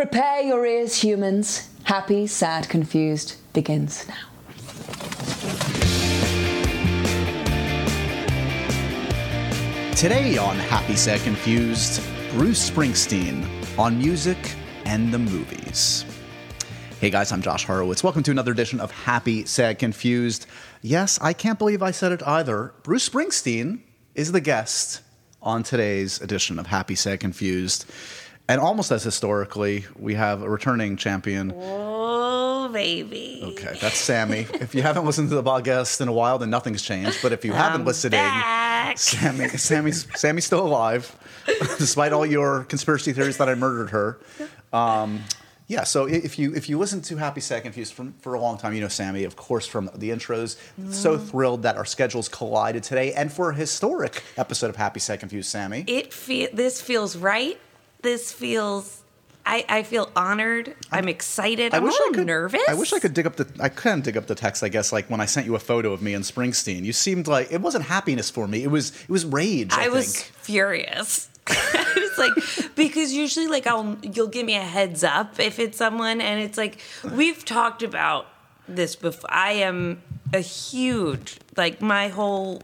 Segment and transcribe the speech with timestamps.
[0.00, 1.68] Prepare your ears, humans.
[1.82, 4.14] Happy, sad, confused begins now.
[9.94, 13.46] Today on Happy Sad Confused, Bruce Springsteen
[13.78, 14.38] on music
[14.86, 16.06] and the movies.
[16.98, 18.02] Hey guys, I'm Josh Horowitz.
[18.02, 20.46] Welcome to another edition of Happy Sad Confused.
[20.80, 22.72] Yes, I can't believe I said it either.
[22.84, 23.80] Bruce Springsteen
[24.14, 25.02] is the guest
[25.42, 27.84] on today's edition of Happy Sad Confused.
[28.50, 31.52] And almost as historically, we have a returning champion.
[31.56, 33.42] Oh, baby.
[33.44, 34.40] Okay, that's Sammy.
[34.54, 37.18] if you haven't listened to the podcast in a while, then nothing's changed.
[37.22, 38.90] But if you haven't I'm listened back.
[38.90, 41.14] in, Sammy, Sammy's, Sammy's still alive,
[41.78, 44.18] despite all your conspiracy theories that I murdered her.
[44.72, 45.20] Um,
[45.68, 48.58] yeah, so if you if you listen to Happy Sad Confused for, for a long
[48.58, 50.56] time, you know Sammy, of course, from the intros.
[50.92, 51.30] So Mm.
[51.30, 55.48] thrilled that our schedules collided today, and for a historic episode of Happy Sad Confused,
[55.48, 55.84] Sammy.
[55.86, 57.56] It feel this feels right.
[58.02, 59.02] This feels.
[59.44, 60.74] I, I feel honored.
[60.92, 61.74] I'm excited.
[61.74, 62.60] I'm a little nervous.
[62.68, 63.48] I wish I could dig up the.
[63.58, 64.62] I couldn't dig up the text.
[64.62, 67.26] I guess like when I sent you a photo of me and Springsteen, you seemed
[67.26, 68.62] like it wasn't happiness for me.
[68.62, 69.72] It was it was rage.
[69.72, 71.28] I, I was furious.
[71.46, 75.78] I was like, because usually, like, I'll you'll give me a heads up if it's
[75.78, 76.78] someone, and it's like
[77.12, 78.26] we've talked about
[78.68, 79.30] this before.
[79.32, 82.62] I am a huge like my whole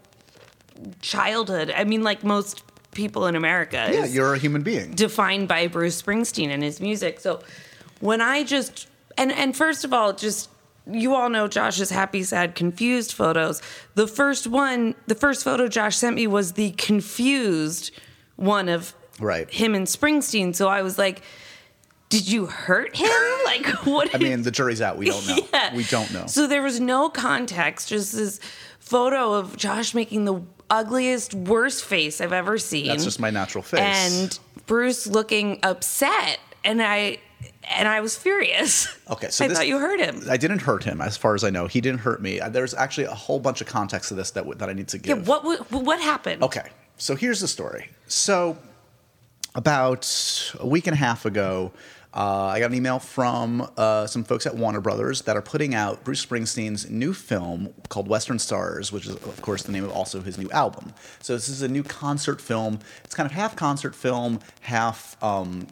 [1.01, 1.73] childhood.
[1.75, 2.63] I mean, like most
[2.97, 3.89] people in America.
[3.93, 4.91] Yeah, is- you're a human being.
[4.93, 7.21] defined by Bruce Springsteen and his music.
[7.21, 7.41] So
[8.01, 10.51] when I just and and first of all, just
[10.91, 13.61] you all know Josh's happy, sad, confused photos.
[13.97, 17.91] The first one, the first photo Josh sent me was the confused
[18.37, 19.51] one of Right.
[19.51, 20.55] him and Springsteen.
[20.55, 21.23] So I was like,
[22.09, 23.11] did you hurt him?
[23.47, 24.13] Like what?
[24.15, 24.99] I mean, the jury's out.
[24.99, 25.37] We don't know.
[25.53, 25.75] Yeah.
[25.75, 26.27] We don't know.
[26.27, 28.39] So there was no context, just this
[28.81, 32.89] photo of Josh making the ugliest, worst face I've ever seen.
[32.89, 33.81] That's just my natural face.
[33.81, 37.19] And Bruce looking upset, and I
[37.69, 38.89] and I was furious.
[39.11, 40.23] Okay, so I this- thought you hurt him.
[40.31, 41.67] I didn't hurt him, as far as I know.
[41.67, 42.41] He didn't hurt me.
[42.41, 44.99] Uh, There's actually a whole bunch of context to this that that I need to
[44.99, 45.29] Yeah, give.
[45.29, 46.43] what what what happened?
[46.43, 47.91] Okay, so here's the story.
[48.09, 48.57] So,
[49.55, 51.73] about a week and a half ago,
[52.17, 55.75] uh, I got an email from uh, some folks at Warner Brothers that are putting
[55.75, 59.91] out Bruce Springsteen's new film called Western Stars, which is, of course, the name of
[59.91, 60.95] also his new album.
[61.21, 62.79] So, this is a new concert film.
[63.05, 65.23] It's kind of half concert film, half.
[65.23, 65.67] Um,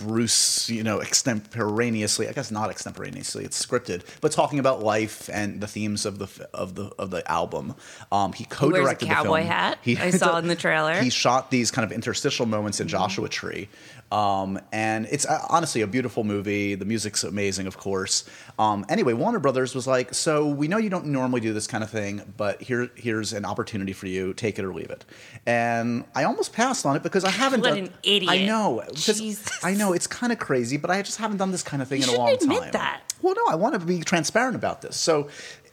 [0.00, 2.28] Bruce, you know, extemporaneously.
[2.28, 3.44] I guess not extemporaneously.
[3.44, 7.28] It's scripted, but talking about life and the themes of the of the of the
[7.30, 7.74] album.
[8.10, 9.46] Um, he co-directed the cowboy film.
[9.48, 9.78] hat.
[9.86, 10.94] I saw in the trailer.
[11.00, 13.68] He shot these kind of interstitial moments in Joshua Tree,
[14.12, 16.74] um, and it's uh, honestly a beautiful movie.
[16.74, 18.24] The music's amazing, of course.
[18.58, 21.84] Um, anyway, Warner Brothers was like, "So we know you don't normally do this kind
[21.84, 24.32] of thing, but here here's an opportunity for you.
[24.34, 25.04] Take it or leave it."
[25.46, 27.78] And I almost passed on it because I haven't What done.
[27.78, 28.30] an idiot.
[28.30, 28.82] I know.
[28.94, 29.48] Jesus.
[29.64, 32.02] I know it's kind of crazy, but I just haven't done this kind of thing
[32.02, 32.72] You in a long admit time.
[32.72, 33.00] that.
[33.22, 34.96] Well, no, I want to be transparent about this.
[34.96, 35.28] So,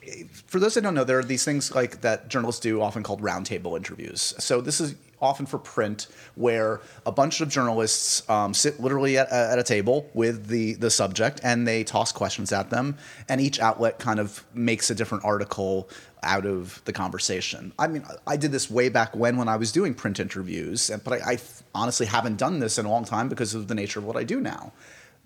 [0.05, 3.03] eh, for those that don't know, there are these things like that journalists do, often
[3.03, 4.33] called roundtable interviews.
[4.39, 9.29] So, this is often for print, where a bunch of journalists um, sit literally at,
[9.29, 12.97] at a table with the the subject, and they toss questions at them,
[13.29, 15.89] and each outlet kind of makes a different article
[16.23, 17.71] out of the conversation.
[17.77, 21.21] I mean, I did this way back when when I was doing print interviews, but
[21.21, 21.37] I, I
[21.73, 24.23] honestly haven't done this in a long time because of the nature of what I
[24.23, 24.73] do now.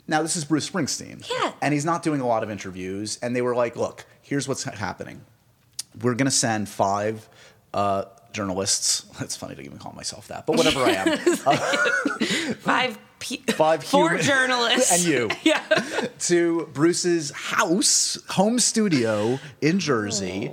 [0.07, 1.29] Now, this is Bruce Springsteen.
[1.29, 1.53] Yeah.
[1.61, 3.17] And he's not doing a lot of interviews.
[3.21, 5.21] And they were like, look, here's what's happening.
[6.01, 7.29] We're going to send five
[7.73, 9.05] uh, journalists.
[9.19, 11.17] It's funny to even call myself that, but whatever I am.
[12.55, 15.29] Five pe- Five four human- journalists and you.
[15.43, 15.63] yeah.
[16.19, 20.51] to Bruce's house, home studio in Jersey.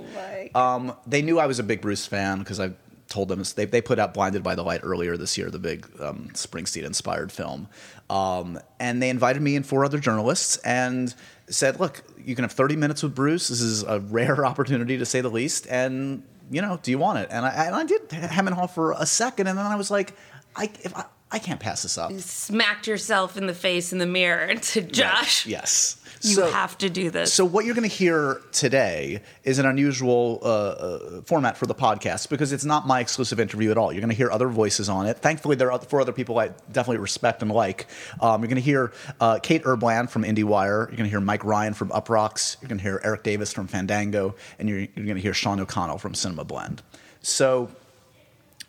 [0.55, 2.71] Oh um, they knew I was a big Bruce fan because I
[3.09, 5.87] told them they, they put out Blinded by the Light earlier this year, the big
[5.99, 7.67] um, Springsteen inspired film.
[8.09, 11.13] Um, and they invited me and four other journalists and
[11.49, 13.47] said, look, you can have 30 minutes with Bruce.
[13.47, 15.67] This is a rare opportunity to say the least.
[15.69, 17.29] And, you know, do you want it?
[17.31, 19.47] And I, and I did hem and haw for a second.
[19.47, 20.15] And then I was like,
[20.55, 22.11] I, if I, I can't pass this up.
[22.13, 25.97] Smacked yourself in the face in the mirror and said, Josh, Yes.
[26.23, 27.31] you So- have to do this.
[27.31, 31.75] So what you're going to hear today is an unusual uh, uh, format for the
[31.75, 33.93] podcast because it's not my exclusive interview at all.
[33.93, 35.17] You're going to hear other voices on it.
[35.19, 37.85] Thankfully, there are four other people I definitely respect and like.
[38.19, 38.91] Um, you're going to hear
[39.21, 40.87] uh, Kate Erbland from IndieWire.
[40.87, 42.59] You're going to hear Mike Ryan from Uproxx.
[42.59, 45.59] You're going to hear Eric Davis from Fandango, and you're, you're going to hear Sean
[45.59, 46.81] O'Connell from Cinema Blend.
[47.21, 47.69] So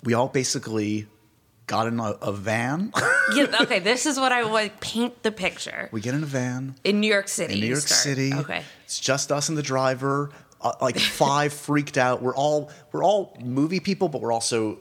[0.05, 1.07] we all basically
[1.71, 2.93] got in a, a van.
[3.35, 5.89] yeah, okay, this is what I would paint the picture.
[5.93, 6.75] we get in a van.
[6.83, 7.55] In New York City.
[7.55, 8.01] in New York start.
[8.01, 8.35] City.
[8.35, 8.63] Okay.
[8.85, 10.31] It's just us and the driver.
[10.61, 12.21] Uh, like five freaked out.
[12.23, 14.79] We're all we're all movie people, but we're also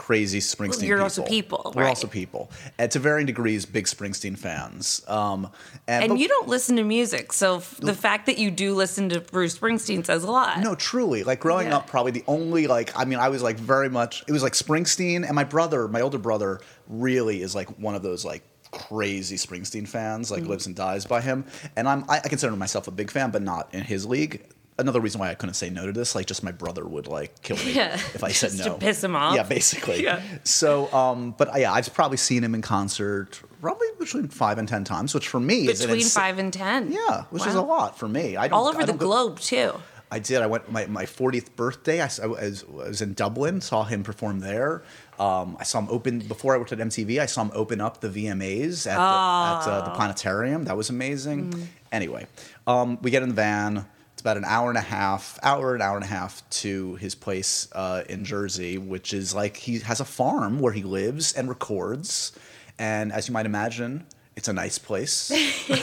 [0.00, 0.66] crazy Springsteen.
[0.80, 0.82] Fans.
[0.84, 1.88] You're also people, We're right.
[1.90, 5.02] also people, and to varying degrees, big Springsteen fans.
[5.06, 5.50] Um,
[5.86, 8.74] and And but- you don't listen to music, so f- the fact that you do
[8.74, 10.58] listen to Bruce Springsteen says a lot.
[10.60, 11.22] No, truly.
[11.22, 11.76] Like growing Yeah.
[11.76, 14.24] up, probably the only like I mean, I was like very much.
[14.26, 18.02] It was like Springsteen, and my brother, my older brother, really is like one of
[18.02, 18.42] those like
[18.72, 20.30] crazy Springsteen fans.
[20.30, 20.40] Mm-hmm.
[20.40, 21.44] Like lives and dies by him.
[21.76, 24.44] And I'm I, I consider myself a big fan, but not in his league.
[24.80, 27.42] Another reason why I couldn't say no to this, like just my brother would like
[27.42, 27.94] kill me Yeah.
[27.94, 29.34] if I said no to piss him off.
[29.36, 30.02] Yeah, basically.
[30.04, 30.22] Yeah.
[30.44, 34.66] So, um, but uh, yeah, I've probably seen him in concert probably between five and
[34.66, 36.90] ten times, which for me is Between ins- five and ten.
[36.90, 38.36] Yeah, which is a lot for me.
[38.36, 39.72] I don't, All over the go- globe too.
[40.12, 40.42] I did.
[40.42, 42.00] I went my my 40th birthday.
[42.00, 43.60] I, I was, I was in Dublin.
[43.60, 44.82] Saw him perform there.
[45.20, 47.20] Um, I saw him open before I worked at MTV.
[47.20, 50.64] I saw him open up the VMAs at, the, at uh, the planetarium.
[50.64, 51.68] That was amazing.
[51.92, 52.26] Anyway,
[52.66, 53.84] um, we get in the van.
[54.20, 57.14] It's about an hour and a half, hour an hour and a half to his
[57.14, 61.48] place uh, in Jersey, which is like he has a farm where he lives and
[61.48, 62.32] records.
[62.78, 64.04] And as you might imagine,
[64.36, 65.28] it's a nice place.
[65.28, 65.74] He's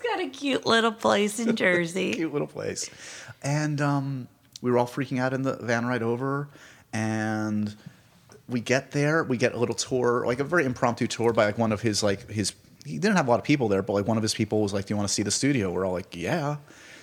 [0.00, 2.12] got a cute little place in Jersey.
[2.14, 2.88] cute little place.
[3.42, 4.28] And um,
[4.62, 6.46] we were all freaking out in the van ride over.
[6.92, 7.74] And
[8.48, 11.58] we get there, we get a little tour, like a very impromptu tour by like
[11.58, 12.52] one of his like his.
[12.86, 14.72] He didn't have a lot of people there, but like one of his people was
[14.72, 16.56] like, "Do you want to see the studio?" We're all like, "Yeah."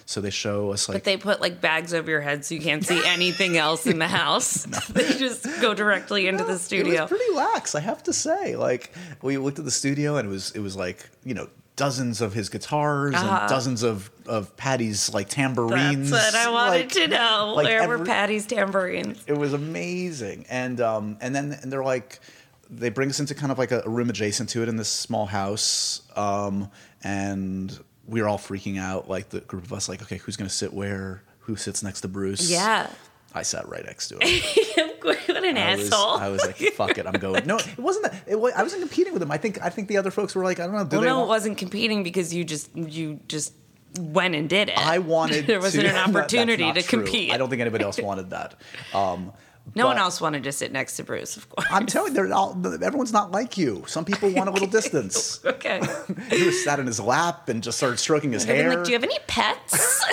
[0.05, 2.61] So they show us like But they put like bags over your head so you
[2.61, 4.65] can't see anything else in the house.
[4.89, 6.93] They just go directly into the studio.
[6.93, 8.57] It was pretty lax, I have to say.
[8.57, 11.47] Like we looked at the studio and it was it was like you know
[11.77, 13.37] dozens of his guitars Uh-huh.
[13.41, 16.11] and dozens of of Patty's like tambourines.
[16.11, 17.53] That's what I wanted like- to know.
[17.55, 19.23] like Where were Patty's tambourines?
[19.25, 22.19] it was amazing and um and then and they're like
[22.69, 24.89] they bring us into kind of like a, a room adjacent to it in this
[24.89, 26.69] small house um
[27.03, 30.49] and we were all freaking out like the group of us like okay who's gonna
[30.49, 32.89] sit where who sits next to bruce Yeah.
[33.33, 36.17] i sat right next to him what an I was, asshole.
[36.17, 38.81] I was like fuck it i'm going no it wasn't that it was, i wasn't
[38.81, 40.85] competing with him i think i think the other folks were like i don't know
[40.85, 43.53] do well, no, want- it wasn't competing because you just you just
[43.99, 44.77] went and did it.
[44.77, 45.45] I wanted.
[45.47, 47.03] there wasn't to, an opportunity to true.
[47.03, 47.31] compete.
[47.31, 48.55] I don't think anybody else wanted that.
[48.91, 49.31] Um,
[49.75, 51.67] no one else wanted to sit next to Bruce, of course.
[51.71, 53.83] I'm telling you, they're all, everyone's not like you.
[53.87, 55.43] Some people want a little distance.
[55.43, 55.81] okay.
[56.29, 58.69] he was sat in his lap and just started stroking his hair.
[58.75, 60.03] like, do you have any pets?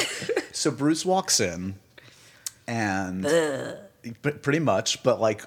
[0.52, 1.74] so Bruce walks in,
[2.66, 3.24] and
[4.22, 5.42] p- pretty much, but like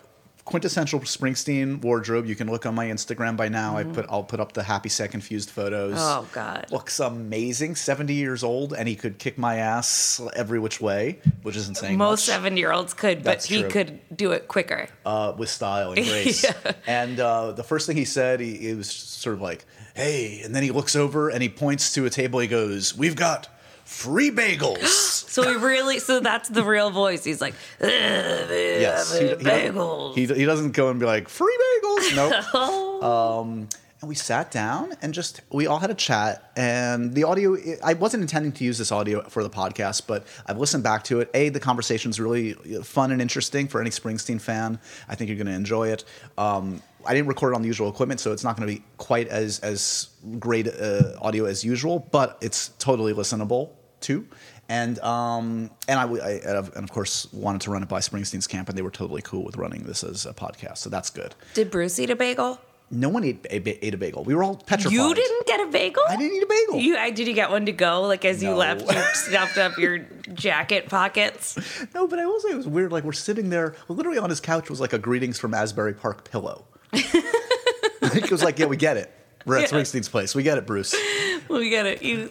[0.46, 2.26] quintessential Springsteen wardrobe.
[2.26, 3.78] You can look on my Instagram by now.
[3.78, 5.94] I put I'll put up the happy set confused photos.
[5.98, 6.20] Mm-hmm.
[6.26, 6.66] oh God.
[6.72, 7.76] Looks amazing.
[7.76, 11.98] Seventy years old, and he could kick my ass every which way, which isn't saying
[11.98, 13.70] Most seven-year-olds could, but That's he true.
[13.70, 14.88] could do it quicker.
[15.06, 16.46] uh, with style and grace.
[16.88, 19.66] And uh, the first thing he said, he, he was sort of like,
[19.96, 22.40] "Hey," and then he looks over and he points to a table.
[22.40, 23.48] He goes, "We've got
[23.94, 27.24] free bagels." So he really, so that's the real voice.
[27.24, 30.16] He's like, yes, he, he bagels.
[30.16, 32.16] Doesn't, he, he doesn't go and be like free bagels.
[32.16, 32.34] Nope.
[32.54, 33.42] Oh.
[33.42, 33.68] um,
[34.04, 36.52] and we sat down and just we all had a chat.
[36.58, 40.58] And the audio, I wasn't intending to use this audio for the podcast, but I've
[40.58, 41.30] listened back to it.
[41.34, 42.52] A, the conversation's really
[42.84, 44.78] fun and interesting for any Springsteen fan.
[45.08, 46.04] I think you're going to enjoy it.
[46.38, 48.84] Um, I didn't record it on the usual equipment, so it's not going to be
[48.98, 53.70] quite as as great uh, audio as usual, but it's totally listenable
[54.04, 54.28] too.
[54.70, 58.70] And um, and I, I and of course wanted to run it by Springsteen's camp,
[58.70, 61.34] and they were totally cool with running this as a podcast, so that's good.
[61.54, 62.60] Did Bruce eat a bagel?
[62.92, 64.24] No one ate, ate, a bagel.
[64.24, 64.94] We were all petrified.
[64.94, 66.04] You didn't get a bagel?
[66.08, 66.80] I didn't eat a bagel.
[66.80, 68.02] You I- did you get one to go?
[68.04, 70.00] Like as you left, you stuffed up your
[70.34, 71.58] jacket pockets.
[71.96, 72.92] No, but I will say it was weird.
[72.92, 76.30] Like we're sitting there, literally on his couch was like a greetings from Asbury Park
[76.30, 76.66] pillow.
[76.94, 79.12] it was like, yeah, we get it.
[79.46, 79.78] We're at Yeah.
[79.80, 80.36] Springsteen's place.
[80.36, 80.96] We get it, Bruce.
[81.50, 82.02] We get it.
[82.02, 82.30] You,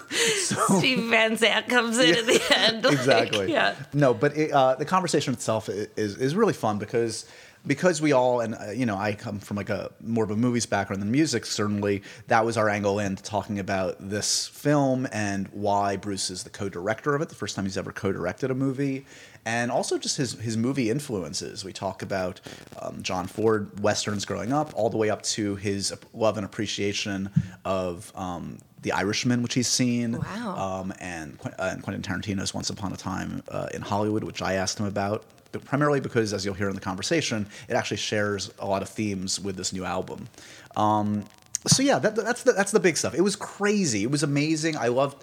[0.10, 2.84] Steve Van Zandt comes in at the end.
[2.84, 3.52] like, exactly.
[3.52, 3.74] yeah.
[3.92, 7.26] No, but it, uh, the conversation itself is is really fun because
[7.66, 10.36] because we all and uh, you know I come from like a more of a
[10.36, 11.46] movies background than music.
[11.46, 16.50] Certainly, that was our angle into talking about this film and why Bruce is the
[16.50, 17.28] co-director of it.
[17.28, 19.06] The first time he's ever co-directed a movie.
[19.44, 21.64] And also just his, his movie influences.
[21.64, 22.40] We talk about
[22.80, 27.28] um, John Ford westerns growing up, all the way up to his love and appreciation
[27.64, 30.80] of um, The Irishman, which he's seen, Wow.
[30.82, 34.54] um, and, uh, and Quentin Tarantino's Once Upon a Time uh, in Hollywood, which I
[34.54, 38.50] asked him about, but primarily because, as you'll hear in the conversation, it actually shares
[38.58, 40.28] a lot of themes with this new album.
[40.76, 41.24] Um,
[41.66, 43.14] so yeah, that, that's the, that's the big stuff.
[43.14, 44.02] It was crazy.
[44.02, 44.76] It was amazing.
[44.76, 45.22] I loved.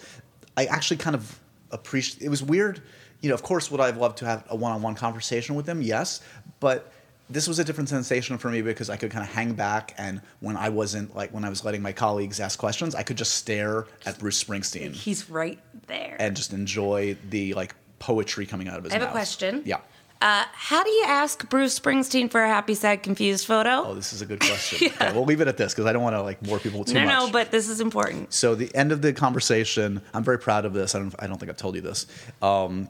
[0.55, 1.37] I actually kind of
[1.71, 2.21] appreciate.
[2.23, 2.81] It was weird.
[3.21, 5.81] You know, of course, would I have loved to have a one-on-one conversation with him?
[5.81, 6.21] Yes,
[6.61, 6.93] but
[7.29, 10.21] this was a different sensation for me because I could kind of hang back and
[10.39, 13.35] when I wasn't like when I was letting my colleagues ask questions, I could just
[13.35, 16.17] stare at Bruce Springsteen He's right there.
[16.19, 19.01] and just enjoy the like poetry coming out of his mouth.
[19.01, 19.61] I have a question.
[19.65, 19.79] Yeah.
[20.21, 23.85] Uh, how do you ask Bruce Springsteen for a happy, sad, confused photo?
[23.85, 24.89] Oh, this is a good question.
[24.99, 26.95] Okay, we'll leave it at this because I don't want to like bore people too
[26.95, 27.13] no, much.
[27.13, 28.33] no, but this is important.
[28.33, 30.93] So the end of the conversation, I'm very proud of this.
[30.93, 32.05] I don't, I don't think I've told you this.
[32.41, 32.89] Um,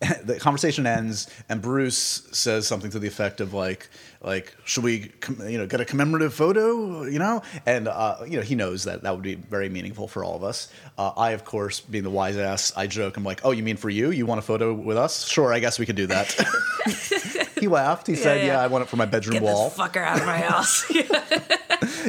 [0.24, 3.88] the conversation ends, and Bruce says something to the effect of like,
[4.20, 5.10] like, should we,
[5.46, 7.42] you know, get a commemorative photo, you know?
[7.64, 10.44] And uh, you know, he knows that that would be very meaningful for all of
[10.44, 10.70] us.
[10.98, 13.16] Uh, I, of course, being the wise ass, I joke.
[13.16, 14.10] I'm like, oh, you mean for you?
[14.10, 15.26] You want a photo with us?
[15.26, 16.34] Sure, I guess we could do that.
[17.60, 18.06] he laughed.
[18.06, 18.46] He said, yeah.
[18.54, 20.84] yeah, I want it for my bedroom Get wall this fucker out of my house.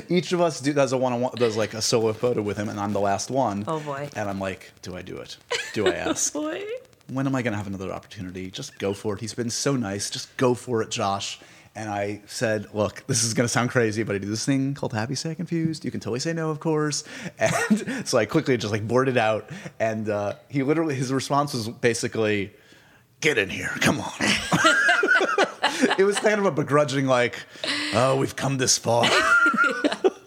[0.10, 2.79] each of us do, does a one-on-one does like a solo photo with him and
[2.79, 4.10] i'm the last one Oh, boy.
[4.15, 5.38] and i'm like do i do it
[5.74, 6.63] do i ask Boy.
[7.09, 8.51] When am i going to have another opportunity?
[8.51, 9.21] Just go for it.
[9.21, 10.09] He's been so nice.
[10.09, 11.39] Just go for it josh.
[11.75, 14.73] And i said look this is going to sound crazy but i do this thing
[14.73, 15.85] called happy sad confused.
[15.85, 17.03] You can totally say no of course.
[17.39, 19.49] And so i quickly just like boarded out.
[19.79, 22.51] And uh, he literally his response was basically
[23.21, 23.69] get in here.
[23.81, 24.11] Come on.
[25.99, 27.35] It was kind of a begrudging like
[27.93, 29.05] oh we've come this far.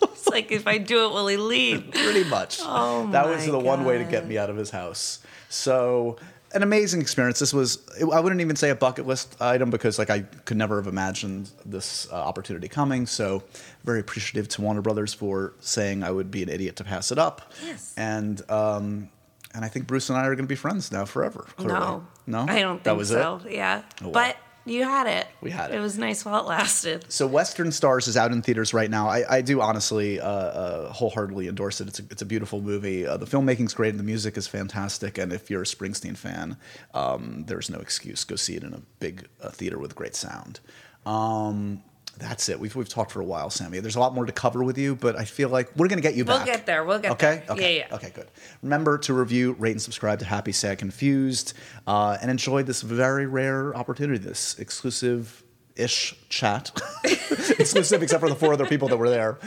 [0.02, 1.90] It's like if I do it, will he leave?
[1.90, 2.60] pretty much.
[2.62, 5.18] Oh that was the one way to get me out of his house.
[5.48, 6.16] So
[6.52, 7.38] an amazing experience.
[7.38, 10.76] This was I wouldn't even say a bucket list item because like I could never
[10.76, 13.06] have imagined this uh, opportunity coming.
[13.06, 13.42] So
[13.84, 17.18] very appreciative to Warner Brothers for saying I would be an idiot to pass it
[17.18, 17.52] up.
[17.64, 17.94] Yes.
[17.96, 19.10] And um,
[19.54, 21.46] and I think Bruce and I are going to be friends now forever.
[21.56, 21.78] Clearly.
[21.78, 22.06] No.
[22.26, 23.40] no, I don't think that was so.
[23.44, 23.52] It?
[23.52, 23.82] Yeah.
[24.00, 24.12] Oh, well.
[24.12, 24.36] But
[24.70, 25.26] you had it.
[25.40, 25.76] We had it.
[25.76, 27.04] It was nice while it lasted.
[27.08, 29.08] So Western Stars is out in theaters right now.
[29.08, 31.88] I, I do honestly uh, uh, wholeheartedly endorse it.
[31.88, 33.06] It's a, it's a beautiful movie.
[33.06, 35.18] Uh, the filmmaking's great and the music is fantastic.
[35.18, 36.56] And if you're a Springsteen fan,
[36.94, 38.24] um, there's no excuse.
[38.24, 40.60] Go see it in a big uh, theater with great sound.
[41.04, 41.82] Um,
[42.20, 42.60] that's it.
[42.60, 43.80] We've, we've talked for a while, Sammy.
[43.80, 46.02] There's a lot more to cover with you, but I feel like we're going to
[46.02, 46.46] get you back.
[46.46, 46.84] We'll get there.
[46.84, 47.42] We'll get okay?
[47.46, 47.56] there.
[47.56, 47.78] Okay.
[47.78, 47.94] Yeah, yeah.
[47.96, 48.28] Okay, good.
[48.62, 51.54] Remember to review, rate, and subscribe to Happy, Sad, Confused,
[51.86, 55.42] uh, and enjoy this very rare opportunity, this exclusive
[55.76, 56.70] ish chat.
[57.04, 59.38] exclusive, except for the four other people that were there.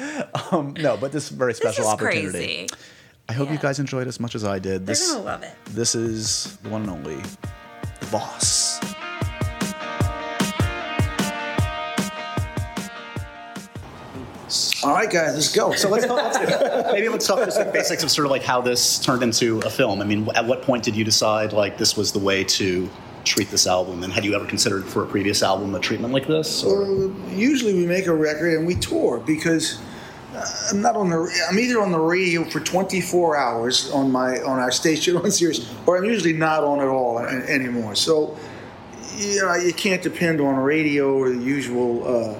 [0.52, 2.32] Um, no, but this very This special is opportunity.
[2.32, 2.68] crazy.
[3.30, 4.86] I hope you guys enjoyed as much as I did.
[4.86, 5.54] They're This, gonna love it.
[5.66, 7.16] This is the one and only,
[8.00, 8.53] the boss.
[14.84, 15.74] All right, guys, let's go.
[15.74, 19.00] So let's, let's maybe let's talk just the basics of sort of like how this
[19.00, 20.02] turned into a film.
[20.02, 22.90] I mean, at what point did you decide like this was the way to
[23.24, 26.28] treat this album, and had you ever considered for a previous album a treatment like
[26.28, 26.66] this?
[26.66, 26.84] Or?
[26.84, 29.80] Uh, usually we make a record and we tour because
[30.36, 31.46] uh, I'm not on the.
[31.50, 35.72] I'm either on the radio for 24 hours on my on our station on Sirius,
[35.86, 37.96] or I'm usually not on at all a- anymore.
[37.96, 38.38] So,
[39.16, 42.40] you know, you can't depend on radio or the usual uh,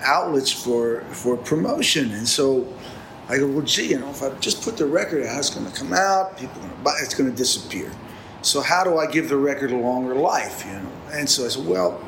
[0.00, 2.12] outlets for for promotion.
[2.12, 2.66] And so,
[3.28, 5.70] I go, well, gee, you know, if I just put the record out, it's going
[5.70, 6.36] to come out.
[6.36, 6.94] People are going to buy.
[7.00, 7.90] It's going to disappear.
[8.42, 10.64] So how do I give the record a longer life?
[10.66, 12.02] You know, and so I said, well,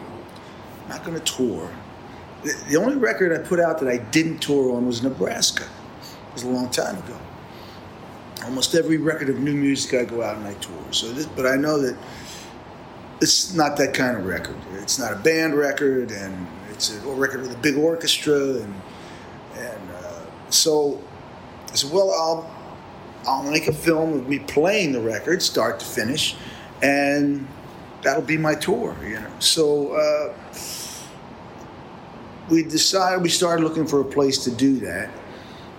[0.82, 1.70] I'm not going to tour.
[2.42, 5.64] The, the only record I put out that I didn't tour on was Nebraska.
[5.64, 7.18] It was a long time ago.
[8.44, 10.82] Almost every record of new music I go out and I tour.
[10.90, 11.96] So, this, but I know that
[13.20, 14.56] it's not that kind of record.
[14.72, 16.46] It's not a band record, and
[16.90, 18.74] it's a record with a big orchestra, and
[19.54, 21.00] and uh, so
[21.70, 22.50] I said, well, I'll
[23.26, 26.36] I'll make a film of me playing the record, start to finish,
[26.82, 27.46] and
[28.02, 28.96] that'll be my tour.
[29.04, 29.92] You know, so.
[29.92, 30.34] Uh,
[32.50, 35.08] we decided we started looking for a place to do that,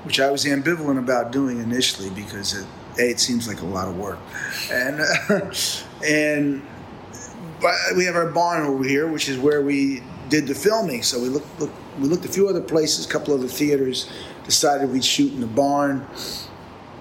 [0.05, 2.65] which I was ambivalent about doing initially because it,
[2.97, 4.17] a, it seems like a lot of work,
[4.71, 5.51] and uh,
[6.05, 6.63] and
[7.95, 10.01] we have our barn over here, which is where we
[10.33, 11.03] did the filming.
[11.03, 14.09] So we looked, looked we looked a few other places, a couple other theaters,
[14.45, 16.07] decided we'd shoot in the barn.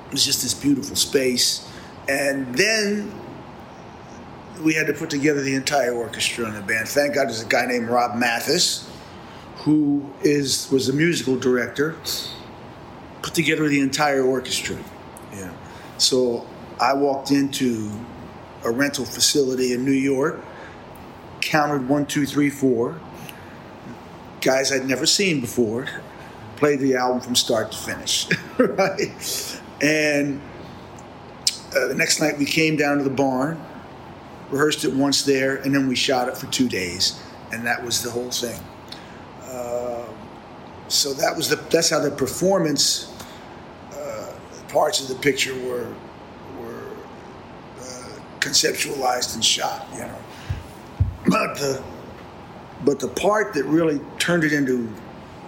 [0.06, 1.66] It was just this beautiful space,
[2.10, 3.10] and then
[4.62, 6.86] we had to put together the entire orchestra and the band.
[6.86, 8.86] Thank God, there's a guy named Rob Mathis
[9.64, 11.96] who is was the musical director,
[13.22, 14.76] put together the entire orchestra.
[15.32, 15.54] Yeah.
[15.96, 16.46] So
[16.78, 17.90] I walked into
[18.62, 20.38] a rental facility in New York,
[21.40, 23.00] counted one, two, three, four.
[24.42, 25.88] Guys I'd never seen before,
[26.56, 29.60] played the album from start to finish, right?
[29.80, 30.40] And
[31.74, 33.64] uh, the next night we came down to the barn,
[34.50, 37.20] rehearsed it once there, and then we shot it for two days,
[37.52, 38.60] and that was the whole thing
[40.92, 43.10] so that was the that's how the performance
[43.94, 44.32] uh,
[44.68, 45.92] parts of the picture were
[46.58, 46.90] were
[47.80, 50.18] uh, conceptualized and shot you know
[51.28, 51.82] but the
[52.84, 54.86] but the part that really turned it into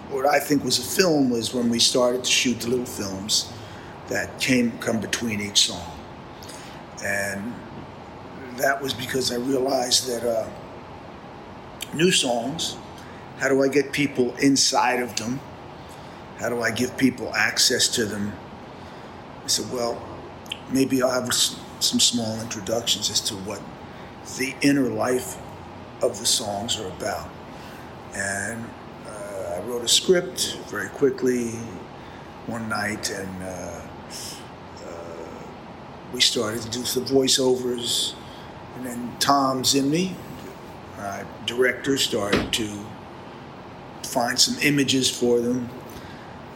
[0.09, 3.51] what I think was a film was when we started to shoot the little films
[4.07, 5.91] that came come between each song
[7.03, 7.53] and
[8.57, 10.47] that was because I realized that uh,
[11.93, 12.77] new songs.
[13.37, 15.39] How do I get people inside of them?
[16.37, 18.33] How do I give people access to them?
[19.43, 20.01] I said, well,
[20.71, 23.61] maybe I'll have some small introductions as to what
[24.37, 25.37] the inner life
[26.05, 27.29] of the songs are about.
[28.13, 28.63] And
[29.07, 31.51] uh, I wrote a script very quickly
[32.47, 33.81] one night, and uh,
[34.85, 35.41] uh,
[36.13, 38.13] we started to do some voiceovers.
[38.75, 40.13] And then Thom Zimny,
[40.97, 42.69] uh, director, started to
[44.03, 45.69] find some images for them.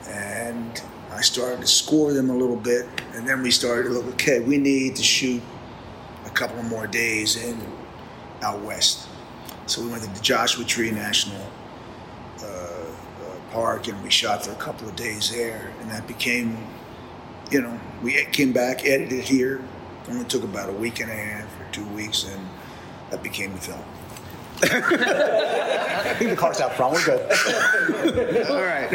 [0.08, 2.88] And I started to score them a little bit.
[3.14, 5.42] And then we started to look, okay, we need to shoot
[6.26, 7.60] a couple more days in
[8.42, 9.09] out west.
[9.70, 11.46] So we went to the Joshua Tree National
[12.42, 12.88] uh, uh,
[13.52, 15.72] Park and we shot for a couple of days there.
[15.80, 16.58] And that became,
[17.52, 19.62] you know, we came back, edited here.
[20.10, 22.48] Only took about a week and a half or two weeks, and
[23.12, 23.84] that became the film.
[24.64, 26.94] I think the car's out front.
[26.94, 27.30] We're good.
[28.50, 28.92] All right.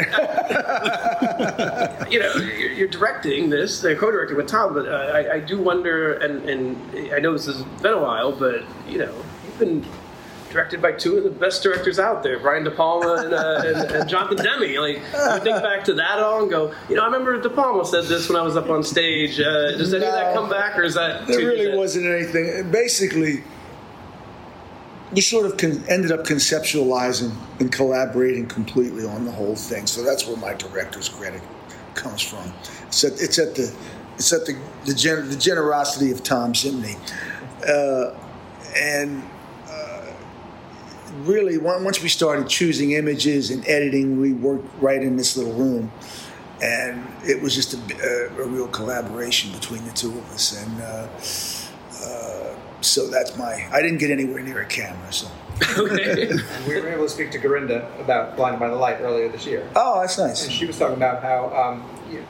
[2.11, 5.61] you know, you're, you're directing this, they're co-directing with Tom, but uh, I, I do
[5.61, 9.15] wonder, and, and I know this has been a while, but you know,
[9.45, 9.85] you've been
[10.55, 13.91] directed by two of the best directors out there, Brian De Palma and, uh, and,
[13.91, 14.75] and Jonathan Demme.
[14.79, 17.85] Like, you think back to that all and go, you know, I remember De Palma
[17.85, 19.39] said this when I was up on stage.
[19.39, 22.71] Uh, does any of that come back, or is that There really wasn't anything.
[22.71, 23.43] Basically,
[25.11, 29.87] we sort of con- ended up conceptualizing and collaborating completely on the whole thing.
[29.87, 31.41] So that's where my director's credit
[31.95, 32.53] comes from.
[32.87, 33.75] It's at, it's at the
[34.15, 36.97] it's at the the, gen- the generosity of Thom Zimny,
[37.67, 38.17] uh,
[38.77, 39.21] and
[41.23, 45.91] really once we started choosing images and editing, we worked right in this little room.
[46.61, 50.81] And it was just a, a, a real collaboration between the two of us, and
[50.81, 51.07] uh,
[52.05, 53.67] uh, so that's my.
[53.73, 55.27] I didn't get anywhere near a camera, so.
[55.77, 56.31] Okay.
[56.67, 59.69] We were able to speak to Gurinder about Blinded by the Light earlier this year.
[59.75, 60.45] Oh, that's nice.
[60.45, 62.25] And she was talking about how um, you,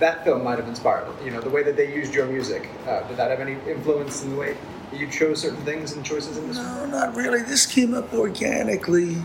[0.00, 2.68] that film might have inspired, you know, the way that they used your music.
[2.86, 4.56] Uh, did that have any influence in the way
[4.94, 6.56] you chose certain things and choices in this?
[6.56, 7.42] No, not really.
[7.42, 9.16] This came up organically,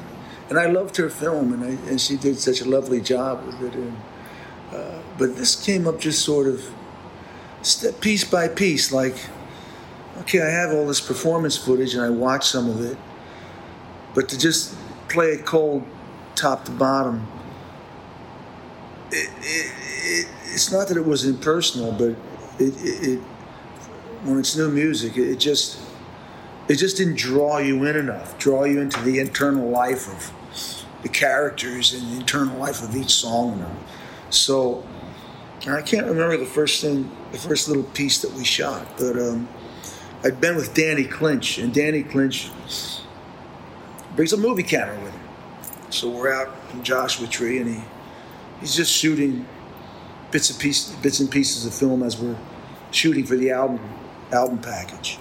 [0.50, 3.62] and I loved her film, and I, and she did such a lovely job with
[3.62, 3.74] it.
[3.76, 3.98] And
[4.74, 6.64] uh, but this came up just sort of
[7.62, 9.16] step piece by piece, like
[10.20, 12.98] okay, I have all this performance footage, and I watched some of it,
[14.14, 14.76] but to just
[15.10, 15.84] play it cold,
[16.36, 17.28] top to bottom.
[19.10, 22.16] It, it, it, it's not that it was impersonal, but
[22.60, 23.22] it, it
[24.28, 25.80] when it's new music, it, just
[26.68, 31.10] it just didn't draw you in enough, draw you into the internal life of the
[31.10, 33.66] characters and the internal life of each song.
[34.30, 34.86] So
[35.66, 39.48] I can't remember the first thing, the first little piece that we shot, but um,
[40.26, 42.52] I'd been with Danny Clinch, and Danny Clinch
[44.16, 45.22] brings a movie camera with him.
[45.90, 47.82] So we're out in Joshua Tree, and he
[48.60, 49.48] he's just shooting
[50.32, 52.36] bits of piece, bits and pieces of film as we're
[52.92, 53.80] shooting for the album
[54.32, 55.20] album package.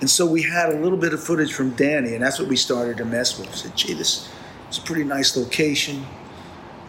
[0.00, 2.56] And so we had a little bit of footage from Danny, and that's what we
[2.56, 3.48] started to mess with.
[3.48, 4.28] We said, gee, this
[4.70, 6.04] is a pretty nice location.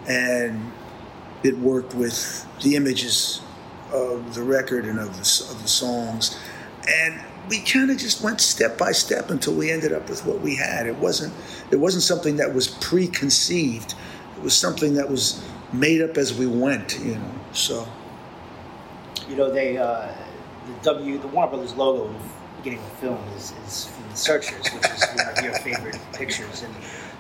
[0.08, 0.72] And
[1.44, 3.42] it worked with the images
[3.94, 6.38] of the record and of the, of the songs.
[6.88, 10.42] And we kind of just went step by step until we ended up with what
[10.42, 10.88] we had.
[10.88, 11.34] It wasn't,
[11.72, 13.94] it wasn't something that was preconceived.
[14.36, 17.32] It was something that was made up as we went, you know.
[17.54, 17.88] So
[19.30, 20.12] You know, they uh,
[20.66, 22.20] the W the Warner Brothers logo in the
[22.58, 26.00] beginning of the film is, is from the Searchers, which is one of your favorite
[26.14, 26.74] pictures, and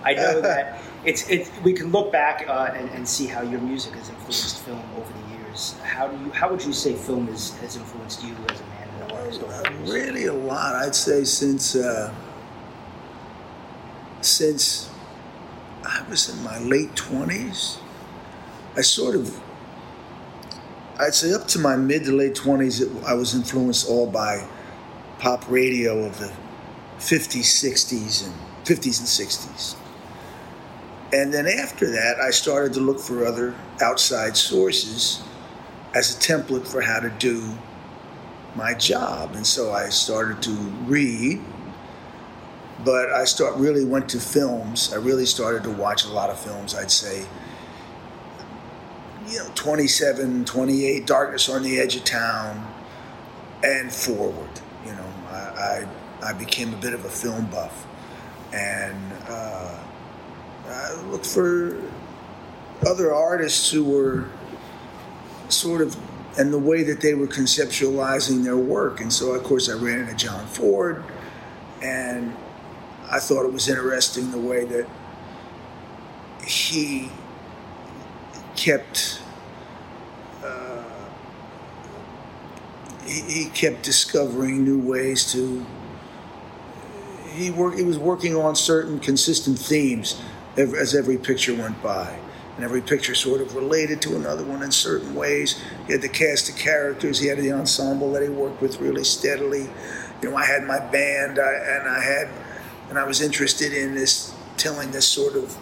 [0.03, 1.51] I know that it's it.
[1.63, 5.11] We can look back uh, and, and see how your music has influenced film over
[5.11, 5.75] the years.
[5.83, 6.31] How do you?
[6.31, 9.41] How would you say film has, has influenced you as a man and an artist
[9.41, 9.91] over?
[9.91, 10.75] Really, a lot.
[10.75, 12.13] I'd say since uh,
[14.21, 14.89] since
[15.83, 17.79] I was in my late twenties,
[18.75, 19.39] I sort of,
[20.97, 24.47] I'd say up to my mid to late twenties, I was influenced all by
[25.19, 26.31] pop radio of the
[26.97, 28.33] fifties, sixties, and
[28.65, 29.75] fifties and sixties.
[31.11, 35.21] And then after that, I started to look for other outside sources
[35.93, 37.57] as a template for how to do
[38.55, 39.35] my job.
[39.35, 41.41] And so I started to read,
[42.83, 44.93] but I start really went to films.
[44.93, 46.73] I really started to watch a lot of films.
[46.73, 47.25] I'd say,
[49.27, 52.73] you know, 27, 28, Darkness on the Edge of Town,
[53.63, 54.49] and forward.
[54.85, 55.87] You know, I,
[56.21, 57.85] I, I became a bit of a film buff.
[58.53, 59.77] And uh,
[60.67, 61.81] I looked for
[62.87, 64.29] other artists who were
[65.49, 65.97] sort of
[66.37, 68.99] and the way that they were conceptualizing their work.
[68.99, 71.01] And so, of course, I ran into John Ford,
[71.81, 72.35] and
[73.09, 74.87] I thought it was interesting the way that
[76.45, 77.09] he
[78.55, 79.21] kept
[80.43, 80.83] uh,
[83.05, 85.65] he, he kept discovering new ways to
[87.35, 90.21] he work he was working on certain consistent themes
[90.57, 92.17] as every picture went by.
[92.55, 95.61] And every picture sort of related to another one in certain ways.
[95.87, 99.03] He had the cast of characters he had the ensemble that he worked with really
[99.03, 99.69] steadily.
[100.21, 102.29] You know i had my band I, and i had
[102.89, 105.55] and i was interested in this telling this sort of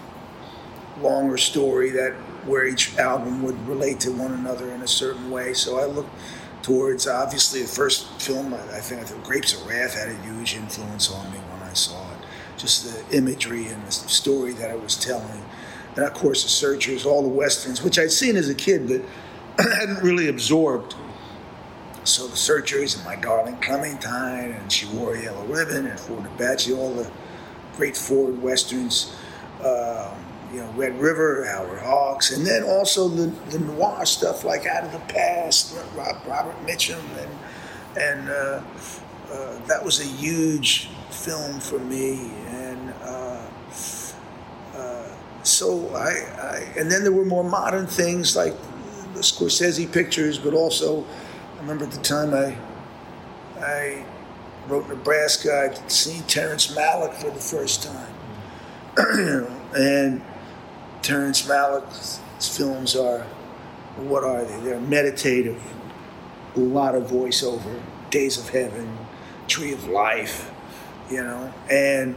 [1.02, 2.14] longer story that
[2.46, 5.54] where each album would relate to one another in a certain way.
[5.54, 6.14] So I looked
[6.62, 8.54] towards obviously the first film.
[8.54, 11.74] I I think think Grapes of Wrath had a huge influence on me when I
[11.74, 12.18] saw it.
[12.58, 15.44] Just the imagery and the story that I was telling,
[15.96, 19.02] and of course the Searchers, all the westerns, which I'd seen as a kid, but
[19.80, 20.96] hadn't really absorbed.
[22.06, 26.26] So the Searchers and My Darling Clementine and She Wore a Yellow Ribbon and Fort
[26.26, 27.10] Apache, all the
[27.78, 29.16] great Ford westerns.
[29.64, 30.23] Um,
[30.54, 34.84] you know, Red River, Howard Hawks, and then also the, the noir stuff like Out
[34.84, 37.32] of the Past, Rob, Robert Mitchum, and
[37.96, 38.62] and uh,
[39.32, 42.32] uh, that was a huge film for me.
[42.48, 43.48] And uh,
[44.76, 45.08] uh,
[45.42, 46.10] so I,
[46.42, 48.56] I, and then there were more modern things like
[49.14, 51.04] the Scorsese pictures, but also
[51.58, 52.56] I remember at the time I
[53.60, 54.06] I
[54.68, 55.72] wrote Nebraska.
[55.72, 58.14] I'd seen Terrence Malick for the first time,
[59.76, 60.22] and
[61.04, 62.20] Terrence Malick's
[62.58, 63.28] films are
[63.98, 64.60] what are they?
[64.62, 65.62] They're meditative,
[66.56, 68.98] a lot of voiceover, Days of Heaven,
[69.48, 70.50] Tree of Life,
[71.12, 72.16] you know, and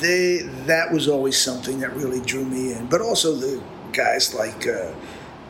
[0.00, 2.86] they that was always something that really drew me in.
[2.86, 3.62] But also the
[3.92, 4.92] guys like uh,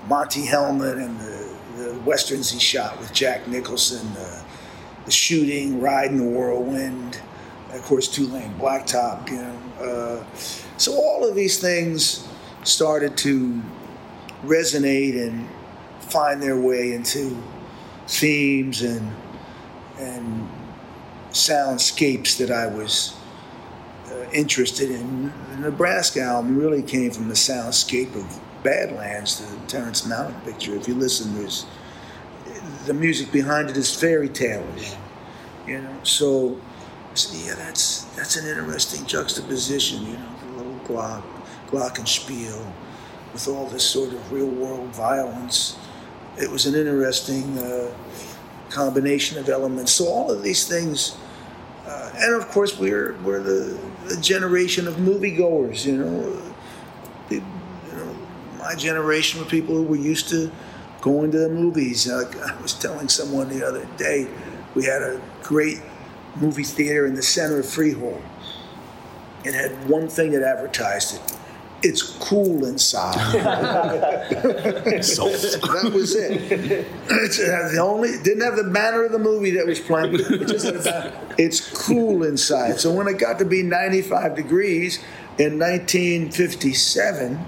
[0.08, 4.42] Monte Hellman and the, the westerns he shot with Jack Nicholson, uh,
[5.04, 7.20] the shooting, Ride in the Whirlwind,
[7.74, 9.60] of course Two-Lane Blacktop, you know.
[9.80, 10.36] Uh,
[10.78, 12.26] so all of these things
[12.62, 13.60] started to
[14.44, 15.48] resonate and
[16.00, 17.36] find their way into
[18.06, 19.10] themes and
[19.98, 20.48] and
[21.30, 23.16] soundscapes that I was
[24.10, 25.32] uh, interested in.
[25.50, 30.74] The Nebraska album really came from the soundscape of Badlands, the Terrence Malick picture.
[30.74, 31.66] If you listen, there's
[32.86, 34.94] the music behind it is fairy tale-ish,
[35.66, 35.96] you know.
[36.02, 36.60] So,
[37.32, 41.22] yeah, that's that's an interesting juxtaposition, you know, the little Glock,
[41.68, 42.72] Glockenspiel,
[43.32, 45.76] with all this sort of real-world violence.
[46.36, 47.94] It was an interesting uh,
[48.70, 49.92] combination of elements.
[49.92, 51.16] So all of these things,
[51.86, 56.42] uh, and of course we're we're the, the generation of moviegoers, you know.
[57.30, 57.40] You
[57.92, 58.16] know,
[58.58, 60.50] my generation were people who were used to
[61.00, 62.10] going to the movies.
[62.10, 64.26] I was telling someone the other day,
[64.74, 65.80] we had a great
[66.36, 68.22] movie theater in the center of Freehold.
[69.44, 71.36] It had one thing that advertised it.
[71.82, 73.14] It's cool inside.
[73.34, 74.40] that
[75.92, 76.86] was it.
[77.10, 80.14] It's uh, the only didn't have the banner of the movie that was playing.
[80.14, 81.12] It just had a.
[81.36, 82.80] It's cool inside.
[82.80, 84.96] So when it got to be 95 degrees
[85.36, 87.44] in 1957,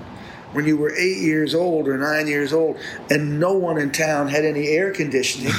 [0.56, 2.78] when you were eight years old or nine years old,
[3.10, 5.52] and no one in town had any air conditioning,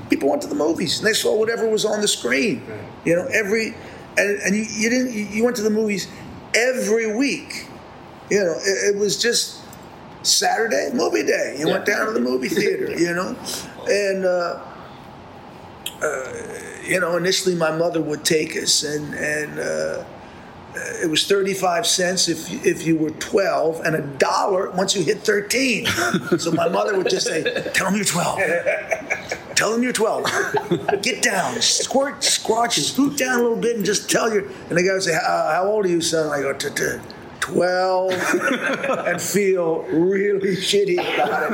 [0.10, 2.60] people went to the movies and they saw whatever was on the screen.
[3.04, 3.76] You know, every
[4.18, 6.08] and, and you, you didn't you went to the movies
[6.52, 7.68] every week.
[8.28, 9.62] You know, it, it was just
[10.24, 11.54] Saturday movie day.
[11.56, 12.98] You went down to the movie theater.
[12.98, 13.36] You know,
[13.88, 14.24] and.
[14.24, 14.66] Uh,
[16.02, 16.32] uh,
[16.82, 20.02] you know, initially my mother would take us, and and uh,
[20.74, 25.02] it was thirty five cents if if you were twelve, and a dollar once you
[25.02, 25.86] hit thirteen.
[26.38, 27.42] so my mother would just say,
[27.74, 28.38] "Tell them you're twelve.
[29.54, 30.24] Tell them you're twelve.
[31.02, 34.82] Get down, squirt, squatch, scoot down a little bit, and just tell your." And the
[34.82, 36.98] guy would say, "How old are you, son?" I go, "T- t-
[37.40, 41.52] 12 and feel really shitty about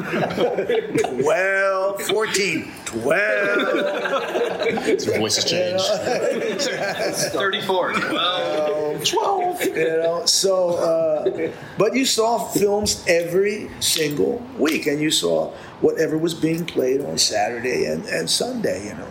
[0.69, 1.23] it.
[1.23, 5.07] 12, 14, 12.
[5.07, 5.85] Your voice has changed.
[7.33, 7.93] 34.
[7.93, 15.11] Well, 12 you know so uh, but you saw films every single week and you
[15.11, 19.09] saw whatever was being played on saturday and, and sunday you know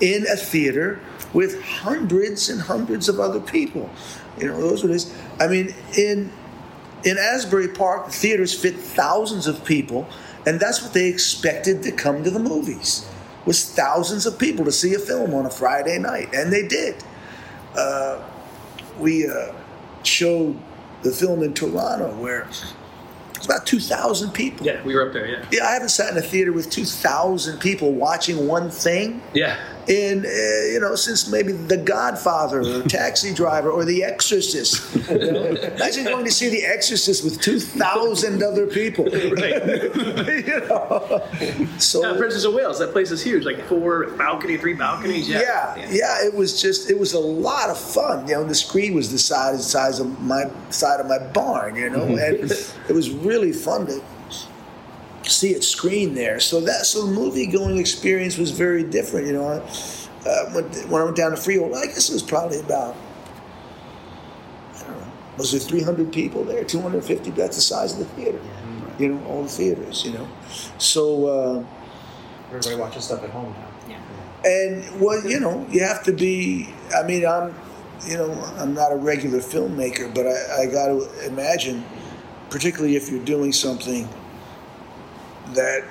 [0.00, 1.00] in a theater
[1.32, 3.88] with hundreds and hundreds of other people
[4.38, 6.30] you know those were this i mean in
[7.04, 10.06] in asbury park the theaters fit thousands of people
[10.46, 13.08] and that's what they expected to come to the movies
[13.44, 17.02] was thousands of people to see a film on a friday night and they did
[17.76, 18.22] uh,
[18.98, 19.52] we uh,
[20.02, 20.58] showed
[21.02, 22.46] the film in Toronto where
[23.36, 24.64] it's about 2,000 people.
[24.64, 25.44] yeah, we were up there, yeah.
[25.50, 29.20] Yeah, I haven't sat in a theater with 2,000 people watching one thing.
[29.34, 29.58] Yeah.
[29.88, 30.28] In uh,
[30.72, 34.94] you know since maybe The Godfather or Taxi Driver or The Exorcist.
[35.10, 35.44] You know?
[35.44, 39.04] Imagine going to see The Exorcist with two thousand other people.
[39.04, 39.64] Right.
[40.46, 41.26] you know?
[41.78, 42.78] So Yeah, Princess of Wales.
[42.78, 43.44] That place is huge.
[43.44, 45.28] Like four balcony, three balconies.
[45.28, 45.40] Yeah.
[45.76, 48.26] yeah, yeah, it was just it was a lot of fun.
[48.28, 51.76] You know, the screen was the size size of my side of my barn.
[51.76, 52.18] You know, and
[52.88, 54.02] it was really fun to
[55.32, 56.40] see it screened there.
[56.40, 59.26] So that so the movie going experience was very different.
[59.26, 62.22] You know, I, uh, when, when I went down to Freehold, I guess it was
[62.22, 62.94] probably about.
[64.74, 65.12] I don't know.
[65.38, 66.64] Was there 300 people there?
[66.64, 67.30] 250?
[67.30, 68.40] That's the size of the theater.
[68.98, 70.04] You know, all the theaters.
[70.04, 70.28] You know,
[70.78, 71.26] so.
[71.26, 71.64] Uh,
[72.48, 73.54] Everybody watches stuff at home
[73.88, 73.96] now.
[74.44, 76.68] and well, you know, you have to be.
[76.94, 77.54] I mean, I'm,
[78.06, 81.82] you know, I'm not a regular filmmaker, but I, I got to imagine,
[82.50, 84.06] particularly if you're doing something
[85.54, 85.84] that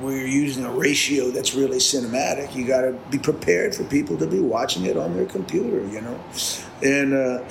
[0.00, 4.26] we're using a ratio that's really cinematic, you got to be prepared for people to
[4.26, 6.20] be watching it on their computer, you know,
[6.82, 7.14] and.
[7.14, 7.44] Uh,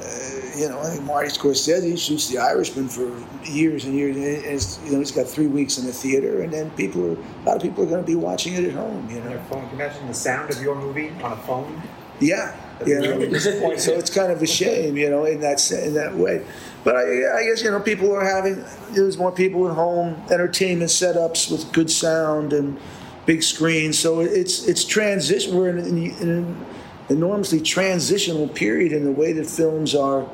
[0.00, 3.12] uh, you know, I think Marty Scorsese shoots The Irishman for
[3.44, 6.52] years and years, and it's, you know, he's got three weeks in the theater, and
[6.52, 9.08] then people are, a lot of people are going to be watching it at home,
[9.10, 9.28] you know.
[9.28, 9.68] their phone.
[9.68, 11.82] Can you imagine the sound of your movie on a phone?
[12.18, 13.38] Yeah, you know.
[13.38, 16.44] so it's kind of a shame, you know, in that in that way.
[16.82, 20.90] But I, I guess you know people are having there's more people at home entertainment
[20.90, 22.78] setups with good sound and
[23.26, 23.98] big screens.
[23.98, 25.54] So it's it's transition.
[25.54, 26.66] We're in, in, an
[27.10, 30.26] enormously transitional period in the way that films are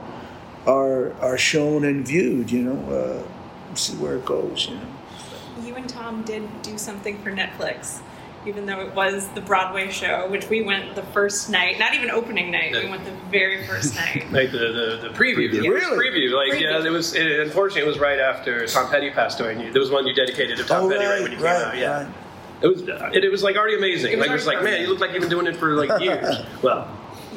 [0.66, 2.50] are are shown and viewed.
[2.50, 4.68] You know, uh, see where it goes.
[4.68, 5.66] You know.
[5.66, 8.00] You and Tom did do something for Netflix,
[8.46, 12.10] even though it was the Broadway show, which we went the first night, not even
[12.10, 14.30] opening night, we went the very first night.
[14.32, 15.50] Like the, the, the preview.
[15.50, 15.80] The Really?
[15.80, 16.32] first preview.
[16.32, 19.52] Like, yeah, it was, it, unfortunately, it was right after Tom Petty passed away.
[19.52, 21.36] And you, there was one you dedicated to Tom Oh, Petty right, right, when you
[21.38, 21.76] came out.
[21.76, 22.02] Yeah.
[22.04, 22.14] right.
[22.62, 24.12] It was, uh, it, it was like already amazing.
[24.12, 25.74] It was like, it was like, man, you look like you've been doing it for
[25.76, 26.36] like years.
[26.62, 26.88] well,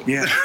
[0.06, 0.24] Yeah.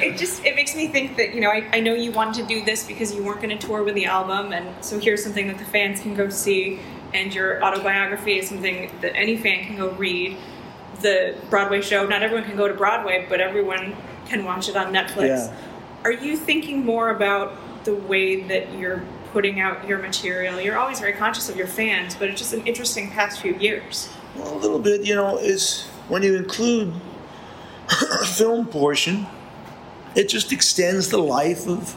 [0.00, 2.46] It just it makes me think that you know I, I know you wanted to
[2.46, 5.46] do this because you weren't going to tour with the album, and so here's something
[5.48, 6.78] that the fans can go see,
[7.14, 10.36] and your autobiography is something that any fan can go read.
[11.00, 14.92] The Broadway show, not everyone can go to Broadway, but everyone can watch it on
[14.92, 15.28] Netflix.
[15.28, 15.56] Yeah.
[16.04, 20.60] Are you thinking more about the way that you're putting out your material?
[20.60, 24.12] You're always very conscious of your fans, but it's just an interesting past few years.
[24.36, 26.94] Well, a little bit, you know, is when you include
[27.90, 29.26] a film portion,
[30.14, 31.96] it just extends the life of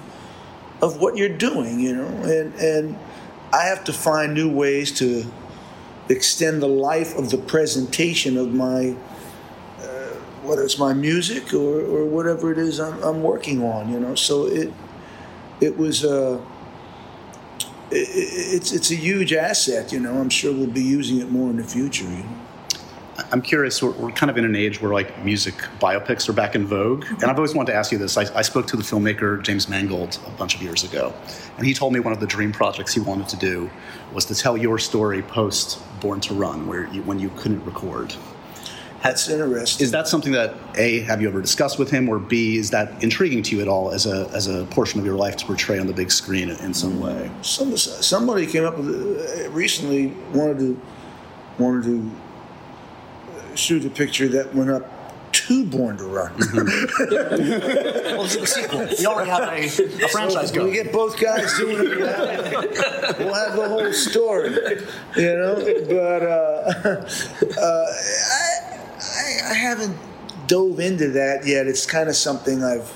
[0.82, 2.98] of what you're doing, you know, and and
[3.54, 5.26] I have to find new ways to
[6.10, 8.96] extend the life of the presentation of my
[9.80, 9.84] uh,
[10.44, 14.16] whether it's my music or, or whatever it is I'm, I'm working on, you know.
[14.16, 14.74] So it
[15.62, 16.42] it was uh,
[17.92, 20.14] it, it- it's it's a huge asset, you know.
[20.20, 22.41] I'm sure we'll be using it more in the future, you know.
[23.32, 23.82] I'm curious.
[23.82, 27.06] We're, we're kind of in an age where like music biopics are back in vogue,
[27.10, 28.18] and I've always wanted to ask you this.
[28.18, 31.14] I, I spoke to the filmmaker James Mangold a bunch of years ago,
[31.58, 33.70] and he told me one of the dream projects he wanted to do
[34.14, 38.16] was to tell your story post Born to Run, where you, when you couldn't record.
[39.04, 39.84] That's interesting.
[39.84, 43.04] Is that something that a have you ever discussed with him, or b is that
[43.04, 45.80] intriguing to you at all as a as a portion of your life to portray
[45.80, 47.32] on the big screen in, some way?
[47.42, 50.82] Some, somebody came up with uh, recently wanted to
[51.58, 52.12] wanted to
[53.56, 55.02] shoot a picture that went up
[55.34, 56.34] to Born to Run.
[58.12, 58.88] Well, it's a sequel.
[59.00, 61.98] We already have a, a franchise So we get both guys doing it.
[61.98, 64.50] We'll have, we'll have the whole story,
[65.16, 65.56] you know.
[65.88, 67.06] But uh,
[67.62, 67.86] uh,
[68.32, 69.98] I, I, I haven't
[70.48, 71.68] dove into that yet.
[71.68, 72.94] It's kind of something I've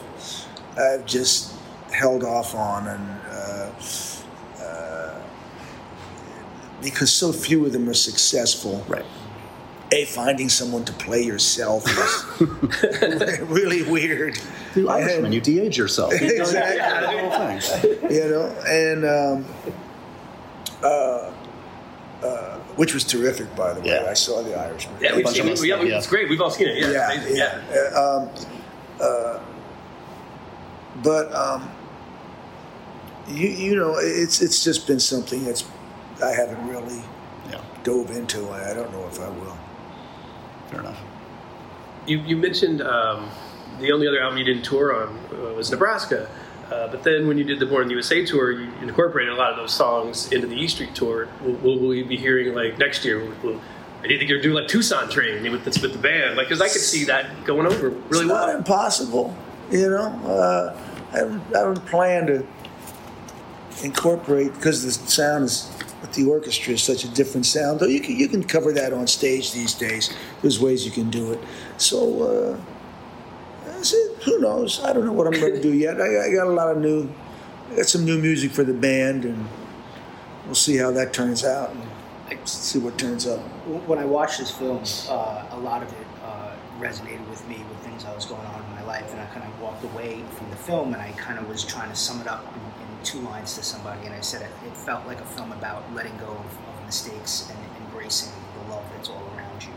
[0.78, 1.54] I've just
[1.92, 3.72] held off on, and uh,
[4.62, 5.22] uh,
[6.82, 8.86] because so few of them are successful.
[8.88, 9.06] Right.
[9.96, 12.26] A finding someone to play yourself is
[13.42, 14.38] really weird.
[14.76, 16.14] You And- Irishman, you de-age yourself.
[16.22, 16.76] Exactly.
[16.78, 18.12] Yeah, the whole thing.
[18.12, 19.46] you know, and um,
[20.84, 21.32] uh,
[22.26, 23.88] uh, which was terrific, by the way.
[23.88, 24.10] Yeah.
[24.10, 24.98] I saw the Irishman.
[25.02, 25.60] yeah, we've seen it.
[25.60, 25.98] We, yeah, yeah.
[25.98, 26.30] It's great.
[26.30, 26.78] We've all seen it.
[26.78, 26.92] Yeah.
[26.92, 27.38] yeah, amazing.
[27.38, 27.62] yeah.
[27.96, 28.30] Uh, um,
[29.00, 29.40] uh,
[31.04, 31.70] but um,
[33.30, 35.64] you you know, it's it's just been something that's
[36.24, 37.02] I haven't really
[37.50, 38.50] Yeah, dove into.
[38.50, 39.58] I don't know if I will.
[40.70, 41.00] Fair enough.
[42.08, 43.30] You, you mentioned um,
[43.80, 46.30] the only other album you didn't tour on uh, was Nebraska.
[46.72, 49.36] Uh, but then when you did the Born in the USA tour, you incorporated a
[49.36, 51.28] lot of those songs into the E Street tour.
[51.44, 53.20] Will, will we be hearing like next year?
[53.20, 53.62] Will, will,
[54.02, 56.38] do you think you're doing like Tucson Train with the, with the band?
[56.38, 58.58] Like, because I could see that going over really it's not well.
[58.58, 59.36] impossible,
[59.72, 60.08] you know.
[60.26, 60.80] Uh,
[61.14, 62.46] I I haven't planned to
[63.84, 65.72] incorporate because the sound is
[66.06, 67.80] But the orchestra is such a different sound.
[67.80, 70.14] Though you can you can cover that on stage these days.
[70.44, 71.40] There's ways you can do it.
[71.78, 74.24] So uh, it.
[74.24, 74.84] Who knows?
[74.84, 76.00] I don't know what I'm going to do yet.
[76.00, 77.10] I, I got a lot of new.
[77.72, 79.48] I got some new music for the band, and
[80.46, 81.72] we'll see how that turns out.
[81.72, 83.40] And see what turns up.
[83.88, 87.80] when I watched this film, uh, a lot of it uh, resonated with me with
[87.80, 90.52] things that was going on in my life, and I kind of walked away from
[90.52, 92.46] the film, and I kind of was trying to sum it up
[93.06, 96.18] two lines to somebody, and I said it, it felt like a film about letting
[96.18, 99.70] go of, of mistakes and embracing the love that's all around you.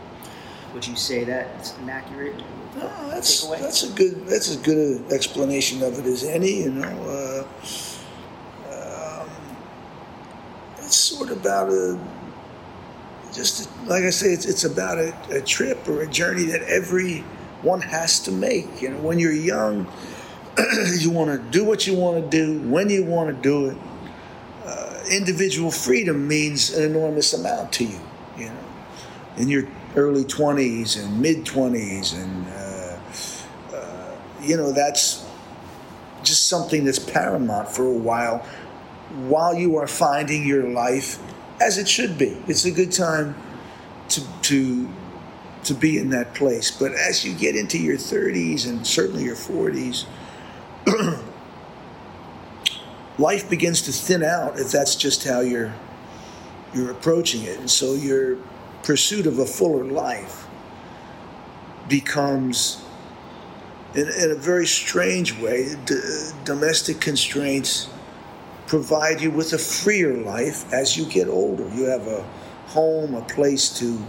[0.73, 2.43] Would you say that's an accurate
[2.77, 3.59] Oh, that's takeaway?
[3.61, 6.63] that's a good that's as good an explanation of it as any.
[6.63, 7.45] You know,
[8.69, 9.29] uh, um,
[10.77, 11.99] it's sort of about a
[13.33, 17.19] just like I say, it's it's about a, a trip or a journey that every
[17.61, 18.81] one has to make.
[18.81, 19.85] You know, when you're young,
[20.99, 23.77] you want to do what you want to do when you want to do it.
[24.65, 27.99] Uh, individual freedom means an enormous amount to you.
[28.37, 28.57] You know,
[29.37, 35.25] in your early 20s and mid 20s and uh, uh, you know that's
[36.23, 38.39] just something that's paramount for a while
[39.27, 41.17] while you are finding your life
[41.59, 43.35] as it should be it's a good time
[44.07, 44.87] to to
[45.63, 49.35] to be in that place but as you get into your 30s and certainly your
[49.35, 50.05] 40s
[53.17, 55.73] life begins to thin out if that's just how you're
[56.73, 57.59] you're approaching it.
[57.59, 58.37] And so your
[58.83, 60.45] pursuit of a fuller life
[61.87, 62.83] becomes
[63.95, 65.99] in, in a very strange way d-
[66.45, 67.89] domestic constraints
[68.67, 71.67] provide you with a freer life as you get older.
[71.69, 72.21] You have a
[72.67, 73.99] home a place to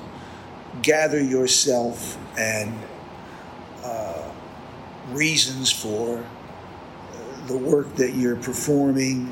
[0.83, 2.79] gather yourself and
[3.83, 4.31] uh,
[5.09, 6.23] reasons for
[7.47, 9.29] the work that you're performing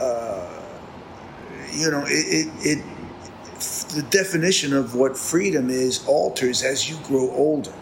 [0.00, 0.62] uh,
[1.72, 2.84] you know it, it, it
[3.60, 7.74] the definition of what freedom is alters as you grow older.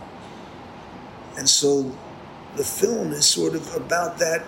[1.37, 1.95] And so
[2.57, 4.45] the film is sort of about that,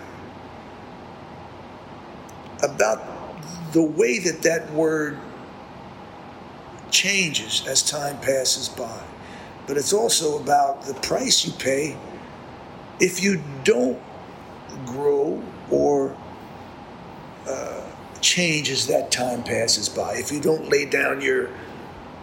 [2.62, 5.18] about the way that that word
[6.90, 9.00] changes as time passes by.
[9.66, 11.96] But it's also about the price you pay
[12.98, 14.00] if you don't
[14.86, 16.16] grow or
[17.48, 17.82] uh,
[18.20, 20.14] change as that time passes by.
[20.16, 21.50] If you don't lay down your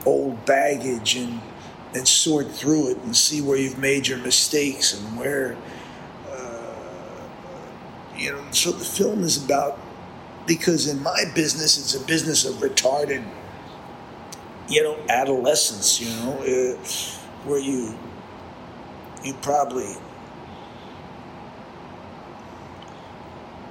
[0.06, 1.42] old baggage and
[1.96, 5.58] and sort through it and see where you've made your mistakes and where
[6.30, 6.74] uh,
[8.16, 8.44] you know.
[8.52, 9.80] So the film is about
[10.46, 13.26] because in my business it's a business of retarded
[14.70, 16.00] you know adolescence.
[16.02, 16.78] You know uh,
[17.48, 17.98] where you
[19.24, 19.96] you probably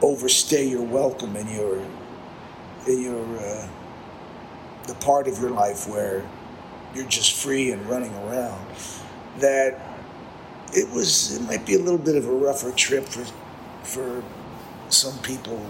[0.06, 1.78] overstay your welcome in your
[2.86, 3.68] in your uh,
[4.86, 6.24] the part of your life where
[6.94, 8.64] you're just free and running around
[9.38, 9.80] that
[10.72, 13.26] it was it might be a little bit of a rougher trip for
[13.82, 14.22] for
[14.88, 15.60] some people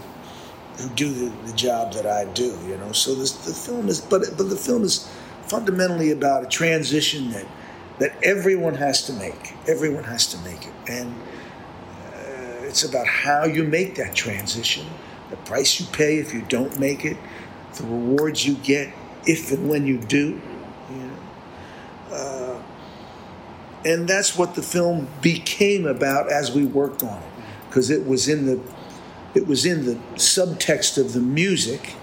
[0.79, 2.93] who do the, the job that I do you know?
[2.93, 5.11] So this the film is but but the film is
[5.47, 7.47] fundamentally about a transition that
[7.99, 9.55] that everyone has to make.
[9.67, 10.75] Everyone has to make it.
[10.87, 11.15] And
[12.67, 14.87] it's about how you make that transition
[15.31, 17.17] the price you pay if you don't make it,
[17.77, 18.93] the rewards you get
[19.27, 20.41] if and when you do.
[22.11, 22.63] Uh,
[23.85, 27.29] and that's what the film became about as we worked on it,
[27.69, 28.61] because it was in the
[29.35, 31.95] it was in the subtext of the music.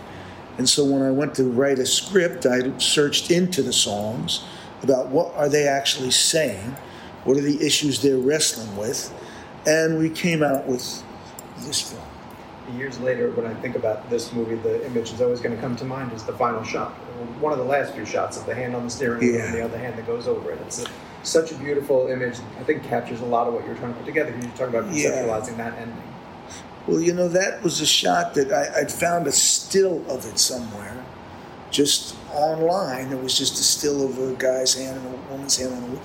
[0.60, 4.46] And so when I went to write a script, I searched into the songs
[4.84, 6.76] about what are they actually saying,
[7.24, 9.12] what are the issues they're wrestling with,
[9.66, 11.04] and we came out with
[11.60, 12.04] this film
[12.78, 15.76] years later, when I think about this movie, the image that's always going to come
[15.78, 16.92] to mind is the final shot.
[17.40, 19.46] One of the last few shots of the hand on the steering wheel Yeah.
[19.46, 20.60] and the other hand that goes over it.
[20.62, 20.88] It's a,
[21.24, 22.38] such a beautiful image.
[22.60, 24.32] I think captures a lot of what you're trying to put together.
[24.36, 25.12] You talk about Yeah.
[25.12, 26.04] conceptualizing that ending.
[26.88, 30.38] Well, you know, that was a shot that I, I'd found a still of it
[30.38, 31.04] somewhere,
[31.72, 33.12] just online.
[33.12, 35.88] It was just a still of a guy's hand and a woman's hand on the
[35.92, 36.02] wheel.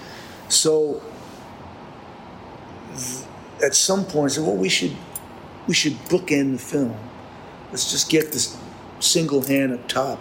[0.48, 1.02] So
[2.96, 3.24] th-
[3.62, 4.96] at some point, said, well, we should,
[5.66, 6.96] we should bookend the film.
[7.70, 8.56] Let's just get this
[9.00, 10.18] single hand up top,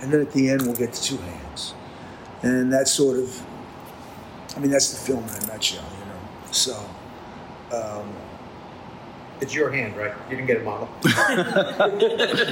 [0.00, 1.74] and then at the end, we'll get the two hands.
[2.42, 3.42] And that's sort of,
[4.56, 6.52] I mean, that's the film in a nutshell, you know.
[6.52, 6.76] So,
[7.72, 8.12] um,
[9.40, 10.12] It's your hand, right?
[10.30, 10.88] You didn't get a model.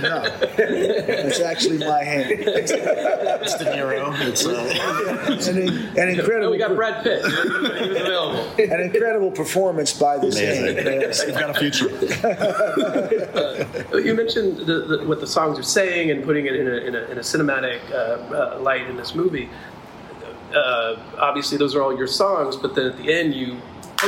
[0.04, 0.22] No,
[0.58, 2.26] it's actually my hand.
[2.30, 4.14] It's De Niro.
[4.20, 7.24] It's, uh, An, an No, incredible, we got Brad Pitt.
[7.24, 8.46] He was, available.
[8.58, 10.76] an incredible performance by this amazing.
[10.76, 10.86] hand.
[11.04, 11.24] Yes.
[11.26, 11.88] We've got a future.
[13.98, 16.94] You mentioned the, the, what the songs are saying and putting it in a, in
[16.94, 19.48] a, in a cinematic uh, uh, light in this movie.
[20.54, 23.58] Uh, obviously, those are all your songs, but then at the end, you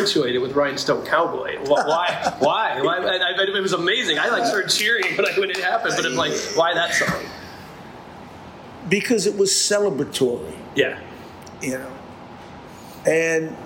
[0.03, 1.59] it with Rhinestone Cowboy.
[1.66, 2.34] Why?
[2.38, 2.80] why?
[2.80, 2.99] Why?
[2.99, 4.18] I, I it was amazing.
[4.18, 7.24] I like started cheering when, I, when it happened, but I'm like, why that song?
[8.88, 10.55] Because it was celebratory.
[10.74, 11.01] Yeah.
[11.61, 11.92] you know.
[13.07, 13.57] And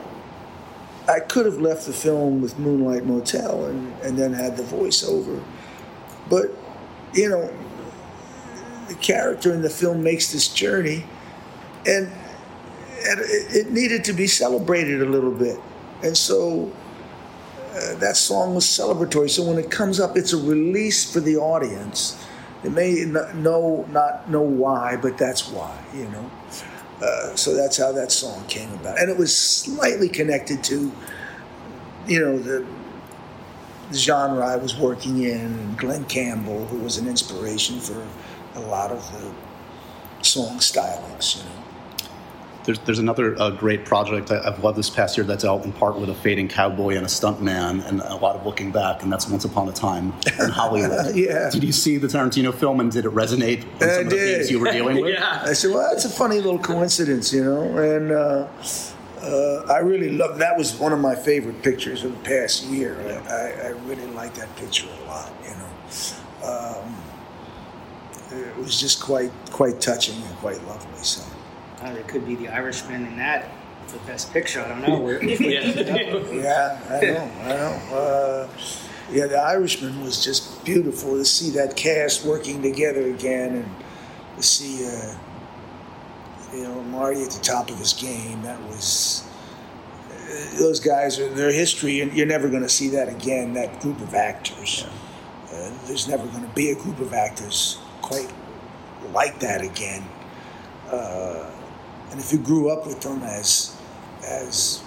[1.08, 5.42] I could have left the film with Moonlight Motel and, and then had the voiceover.
[6.28, 6.50] But,
[7.12, 7.52] you know,
[8.88, 11.04] the character in the film makes this journey
[11.86, 12.06] and,
[13.06, 15.58] and it, it needed to be celebrated a little bit.
[16.02, 16.72] And so
[17.74, 19.30] uh, that song was celebratory.
[19.30, 22.22] So when it comes up, it's a release for the audience.
[22.62, 26.30] They may not know, not know why, but that's why, you know.
[27.02, 30.92] Uh, so that's how that song came about, and it was slightly connected to,
[32.06, 32.66] you know, the,
[33.90, 38.06] the genre I was working in, and Glen Campbell, who was an inspiration for
[38.54, 39.32] a lot of the
[40.22, 41.38] song stylings.
[41.38, 41.64] You know,
[42.64, 45.72] There's, there's another uh, great project I, I've loved this past year that's out in
[45.72, 49.10] part with a fading cowboy and a stuntman and a lot of looking back, and
[49.10, 51.16] that's Once Upon a Time in Hollywood.
[51.16, 51.48] Yeah.
[51.50, 54.16] Did you see the Tarantino film and did it resonate with I some of the
[54.16, 54.36] did.
[54.36, 55.14] themes you were dealing with?
[55.14, 55.42] Yeah.
[55.44, 58.12] I said, well, that's a funny little coincidence, you know, and.
[58.12, 58.48] Uh,
[59.22, 60.56] uh, I really love that.
[60.56, 62.96] Was one of my favorite pictures of the past year.
[63.28, 65.30] I, I really like that picture a lot.
[65.44, 65.68] You know,
[66.48, 66.96] um,
[68.32, 71.02] it was just quite quite touching and quite lovely.
[71.02, 71.22] So.
[71.80, 73.46] Uh, there could be the Irishman in that
[73.86, 74.60] for best picture.
[74.60, 74.98] I don't know.
[74.98, 75.60] Where- Yeah.
[76.32, 77.96] Yeah, I know, I know.
[77.96, 78.48] Uh,
[79.10, 83.74] yeah, The Irishman was just beautiful to see that cast working together again and
[84.36, 85.14] to see, uh,
[86.54, 88.42] you know, Marty at the top of his game.
[88.42, 89.24] That was.
[90.10, 93.54] Uh, those guys are their history, and you're never going to see that again.
[93.54, 94.84] That group of actors.
[95.52, 98.30] Uh, there's never going to be a group of actors quite
[99.12, 100.04] like that again.
[100.88, 101.49] Uh,
[102.10, 103.76] and if you grew up with them as
[104.26, 104.82] as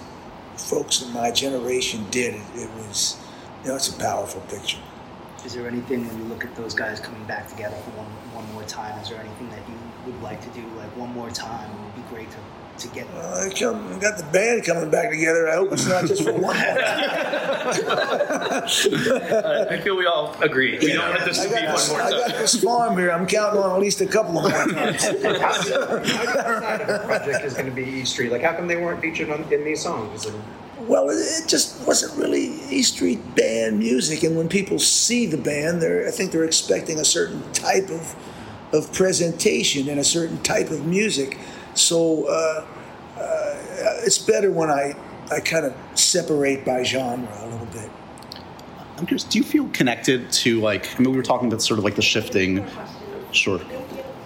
[0.56, 3.16] folks in my generation did, it, was
[3.62, 4.78] you know it's a powerful picture.
[5.44, 8.52] Is there anything when you look at those guys coming back together for one one
[8.52, 8.98] more time?
[9.00, 9.74] Is there anything that you
[10.06, 11.70] would like to do like one more time?
[11.70, 12.36] It would be great to,
[12.78, 13.06] to get.
[13.14, 15.48] Uh, I come, I got the band coming back together.
[15.48, 16.56] I hope it's not just for one.
[16.56, 16.60] I
[19.82, 20.78] feel we all agree.
[20.78, 22.40] We don't want this I to be got, this, one more I got time.
[22.40, 23.10] this farm here.
[23.10, 25.04] I'm counting on at least a couple of more times.
[25.04, 28.32] How do you decide if a project is going to be E Street?
[28.32, 30.26] Like, how come they weren't featured on, in these songs?
[30.26, 30.42] And
[30.88, 35.38] Well, it, it just wasn't really E Street band music, and when people see the
[35.38, 38.14] band, they're I think they're expecting a certain type of
[38.72, 41.38] of presentation and a certain type of music.
[41.74, 42.66] So uh,
[43.16, 44.94] uh, it's better when I
[45.30, 47.90] I kind of separate by genre a little bit.
[48.96, 51.78] I'm curious, do you feel connected to like, I mean, we were talking about sort
[51.78, 52.64] of like the shifting,
[53.32, 53.58] sure,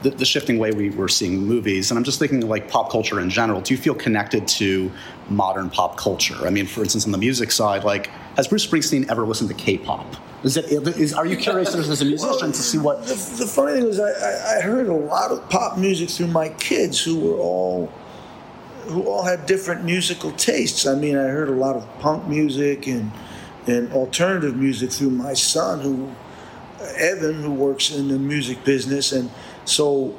[0.03, 1.90] the, the shifting way we were seeing movies.
[1.90, 3.61] And I'm just thinking like pop culture in general.
[3.61, 4.90] Do you feel connected to
[5.30, 6.46] modern pop culture?
[6.46, 9.55] I mean, for instance, on the music side, like, has Bruce Springsteen ever listened to
[9.55, 10.16] K-pop?
[10.45, 13.72] Is it, is, are you curious as a musician to see what, The, the funny
[13.72, 17.18] thing was, I, I, I heard a lot of pop music through my kids, who
[17.18, 17.93] were all
[18.86, 20.86] who all had different musical tastes.
[20.86, 23.11] I mean, I heard a lot of punk music and
[23.66, 26.11] and alternative music through my son, who
[26.97, 29.30] Evan, who works in the music business, and
[29.64, 30.16] so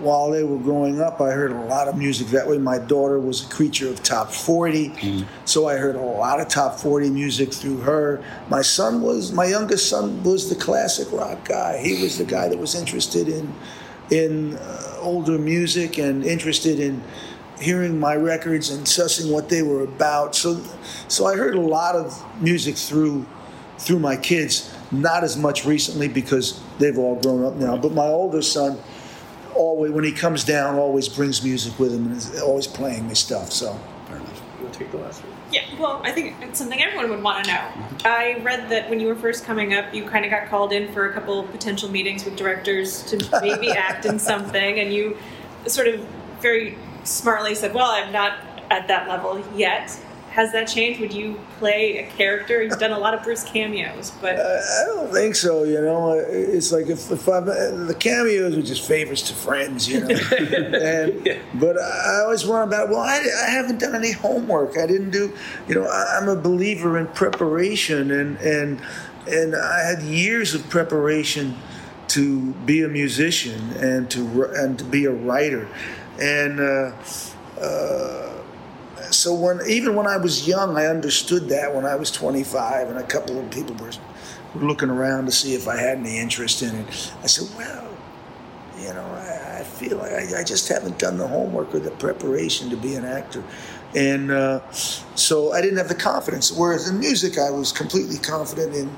[0.00, 2.58] while they were growing up, I heard a lot of music that way.
[2.58, 6.78] My daughter was a creature of top 40, so I heard a lot of top
[6.78, 8.22] 40 music through her.
[8.48, 11.78] My son was, my youngest son was the classic rock guy.
[11.78, 13.52] He was the guy that was interested in,
[14.10, 17.02] in uh, older music and interested in
[17.60, 20.34] hearing my records and sussing what they were about.
[20.34, 20.62] So,
[21.08, 23.26] so I heard a lot of music through,
[23.78, 24.74] through my kids.
[24.90, 27.76] Not as much recently because they've all grown up now.
[27.76, 28.78] But my older son,
[29.54, 33.14] always when he comes down, always brings music with him and is always playing me
[33.14, 33.52] stuff.
[33.52, 33.78] So
[34.08, 34.14] You
[34.64, 35.32] want to take the last one?
[35.52, 37.60] Yeah, well, I think it's something everyone would want to know.
[38.04, 40.92] I read that when you were first coming up, you kind of got called in
[40.92, 45.16] for a couple potential meetings with directors to maybe act in something, and you
[45.66, 46.00] sort of
[46.40, 48.38] very smartly said, Well, I'm not
[48.70, 49.98] at that level yet.
[50.30, 51.00] Has that changed?
[51.00, 52.62] Would you play a character?
[52.62, 55.64] You've done a lot of Bruce cameos, but I don't think so.
[55.64, 59.88] You know, it's like if, if I'm the cameos are just favors to friends.
[59.88, 62.90] You know, and but I always wonder about.
[62.90, 64.78] Well, I, I haven't done any homework.
[64.78, 65.36] I didn't do.
[65.66, 68.80] You know, I, I'm a believer in preparation and and
[69.26, 71.56] and I had years of preparation
[72.08, 75.68] to be a musician and to and to be a writer,
[76.20, 76.92] and uh,
[77.60, 78.39] uh,
[79.10, 81.74] so when even when I was young, I understood that.
[81.74, 83.90] When I was 25, and a couple of people were,
[84.54, 87.88] were looking around to see if I had any interest in it, I said, "Well,
[88.78, 91.90] you know, I, I feel like I, I just haven't done the homework or the
[91.92, 93.42] preparation to be an actor."
[93.94, 96.52] And uh, so I didn't have the confidence.
[96.52, 98.96] Whereas in music, I was completely confident in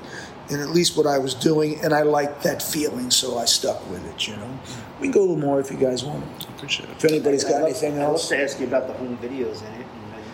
[0.49, 3.89] in at least what I was doing, and I liked that feeling, so I stuck
[3.89, 4.27] with it.
[4.27, 4.59] You know,
[4.99, 6.23] we can go a little more if you guys want.
[6.49, 6.97] Appreciate it.
[6.97, 8.27] If anybody's got I'd love- anything I'd love else.
[8.29, 9.75] to ask you about the home videos in it.
[9.77, 9.82] And,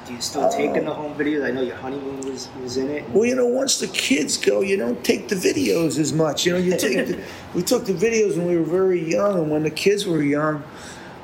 [0.09, 1.45] do you still take in the home videos?
[1.45, 3.07] I know your honeymoon was, was in it.
[3.11, 6.47] Well, you know, once the kids go, you don't take the videos as much.
[6.47, 9.51] You know, you take the, we took the videos when we were very young, and
[9.51, 10.63] when the kids were young.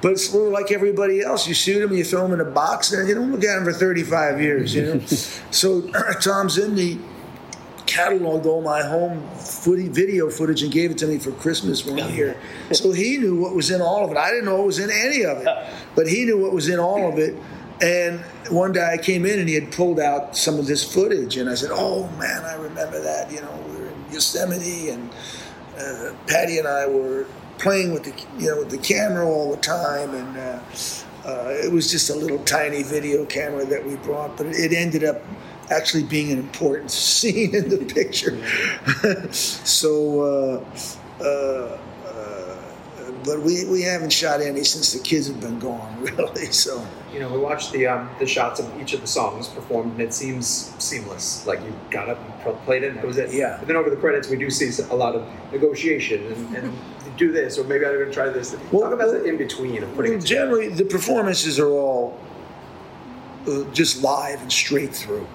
[0.03, 1.47] But it's sort of like everybody else.
[1.47, 3.65] You shoot them, you throw them in a box, and you don't look at them
[3.65, 4.75] for 35 years.
[4.75, 4.99] You know.
[5.49, 5.81] so
[6.21, 7.01] Thom Zimny
[7.87, 12.13] cataloged all my home footy, video footage and gave it to me for Christmas one
[12.13, 12.39] year.
[12.71, 14.17] So he knew what was in all of it.
[14.17, 15.69] I didn't know what was in any of it, uh.
[15.95, 17.35] but he knew what was in all of it.
[17.81, 21.35] And one day I came in and he had pulled out some of this footage,
[21.37, 23.31] and I said, "Oh man, I remember that.
[23.31, 25.09] You know, we were in Yosemite, and
[25.77, 27.25] uh, Patti and I were
[27.57, 30.59] playing with the you know with the camera all the time, and uh,
[31.25, 35.03] uh, it was just a little tiny video camera that we brought, but it ended
[35.03, 35.21] up
[35.71, 38.37] actually being an important scene in the picture.
[39.33, 42.57] so, uh, uh, uh,
[43.23, 46.51] but we, we haven't shot any since the kids have been gone, really.
[46.51, 46.85] So,
[47.15, 50.01] You know, we watched the um, the shots of each of the songs performed, and
[50.01, 51.47] it seems seamless.
[51.47, 53.33] Like you got up and played it, and that was it.
[53.33, 53.55] Yeah.
[53.57, 56.73] But then over the credits, we do see a lot of negotiation and, and
[57.15, 58.53] do this, or maybe I'm going to try this.
[58.69, 62.19] Well, Talk about well- the in between of putting well, generally, the performances are all
[63.47, 65.25] uh, just live and straight through.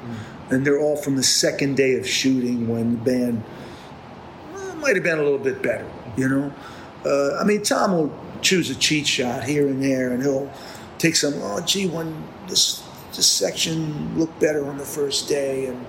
[0.51, 3.43] And they're all from the second day of shooting when the band
[4.53, 6.53] well, might have been a little bit better, you know?
[7.07, 10.53] Uh, I mean, Thom will choose a cheat shot here and there, and he'll
[11.01, 12.87] take some, oh, gee, when this,
[13.17, 15.85] this section looked better on the first day, and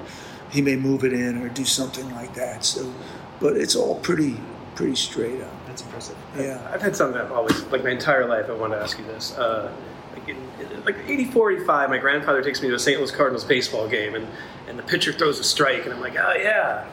[0.51, 2.63] he may move it in or do something like that.
[2.63, 2.91] So,
[3.39, 4.39] but it's all pretty,
[4.75, 5.67] pretty straight up.
[5.67, 6.17] That's impressive.
[6.37, 6.65] Yeah.
[6.73, 9.37] I've had something I've always, like my entire life, I want to ask you this.
[9.37, 9.71] Uh,
[10.13, 12.97] like in, in like 84, 85, my grandfather takes me to a St.
[12.97, 14.27] Louis Cardinals baseball game, and,
[14.69, 16.87] and the pitcher throws a strike, and I'm like, oh yeah,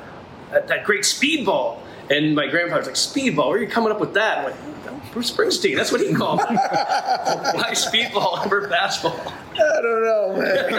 [0.51, 1.81] that, that great speedball.
[2.11, 4.39] And my grandfather's like, speedball, where are you coming up with that?
[4.39, 4.78] I'm like, "Oh,
[5.13, 6.41] Bruce Springsteen, that's what he called.
[6.49, 9.33] Why speedball over fastball?
[9.55, 10.71] I don't know, man.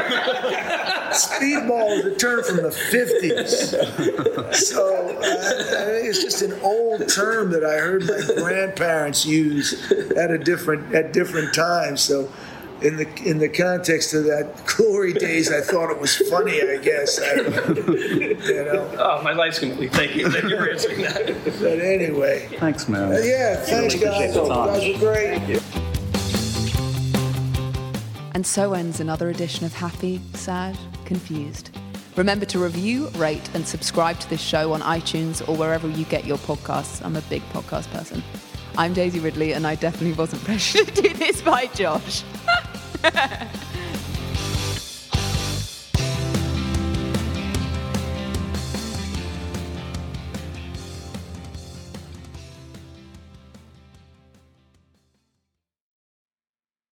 [1.11, 4.55] Speedball is a term from the 50s.
[4.55, 10.31] So I think it's just an old term that I heard my grandparents use at
[10.31, 12.01] a different at different times.
[12.01, 12.29] So
[12.81, 16.61] in the in the context of that glory days, I thought it was funny.
[16.61, 17.85] I guess I know.
[17.85, 18.95] you know.
[18.97, 19.91] Oh, my life's complete.
[19.93, 20.29] Thank you.
[20.29, 21.25] Thank you for answering that.
[21.59, 23.11] But anyway, Thanks, man.
[23.13, 23.55] uh, yeah.
[23.57, 24.35] Thanks, guys.
[24.35, 25.61] You guys were great.
[28.35, 31.71] And so ends another edition of Happy, Sad, Confused.
[32.15, 36.25] Remember to review, rate, and subscribe to this show on iTunes or wherever you get
[36.25, 37.03] your podcasts.
[37.03, 38.23] I'm a big podcast person.
[38.79, 42.23] I'm Daisy Ridley, and I definitely wasn't pressured to do this by Josh.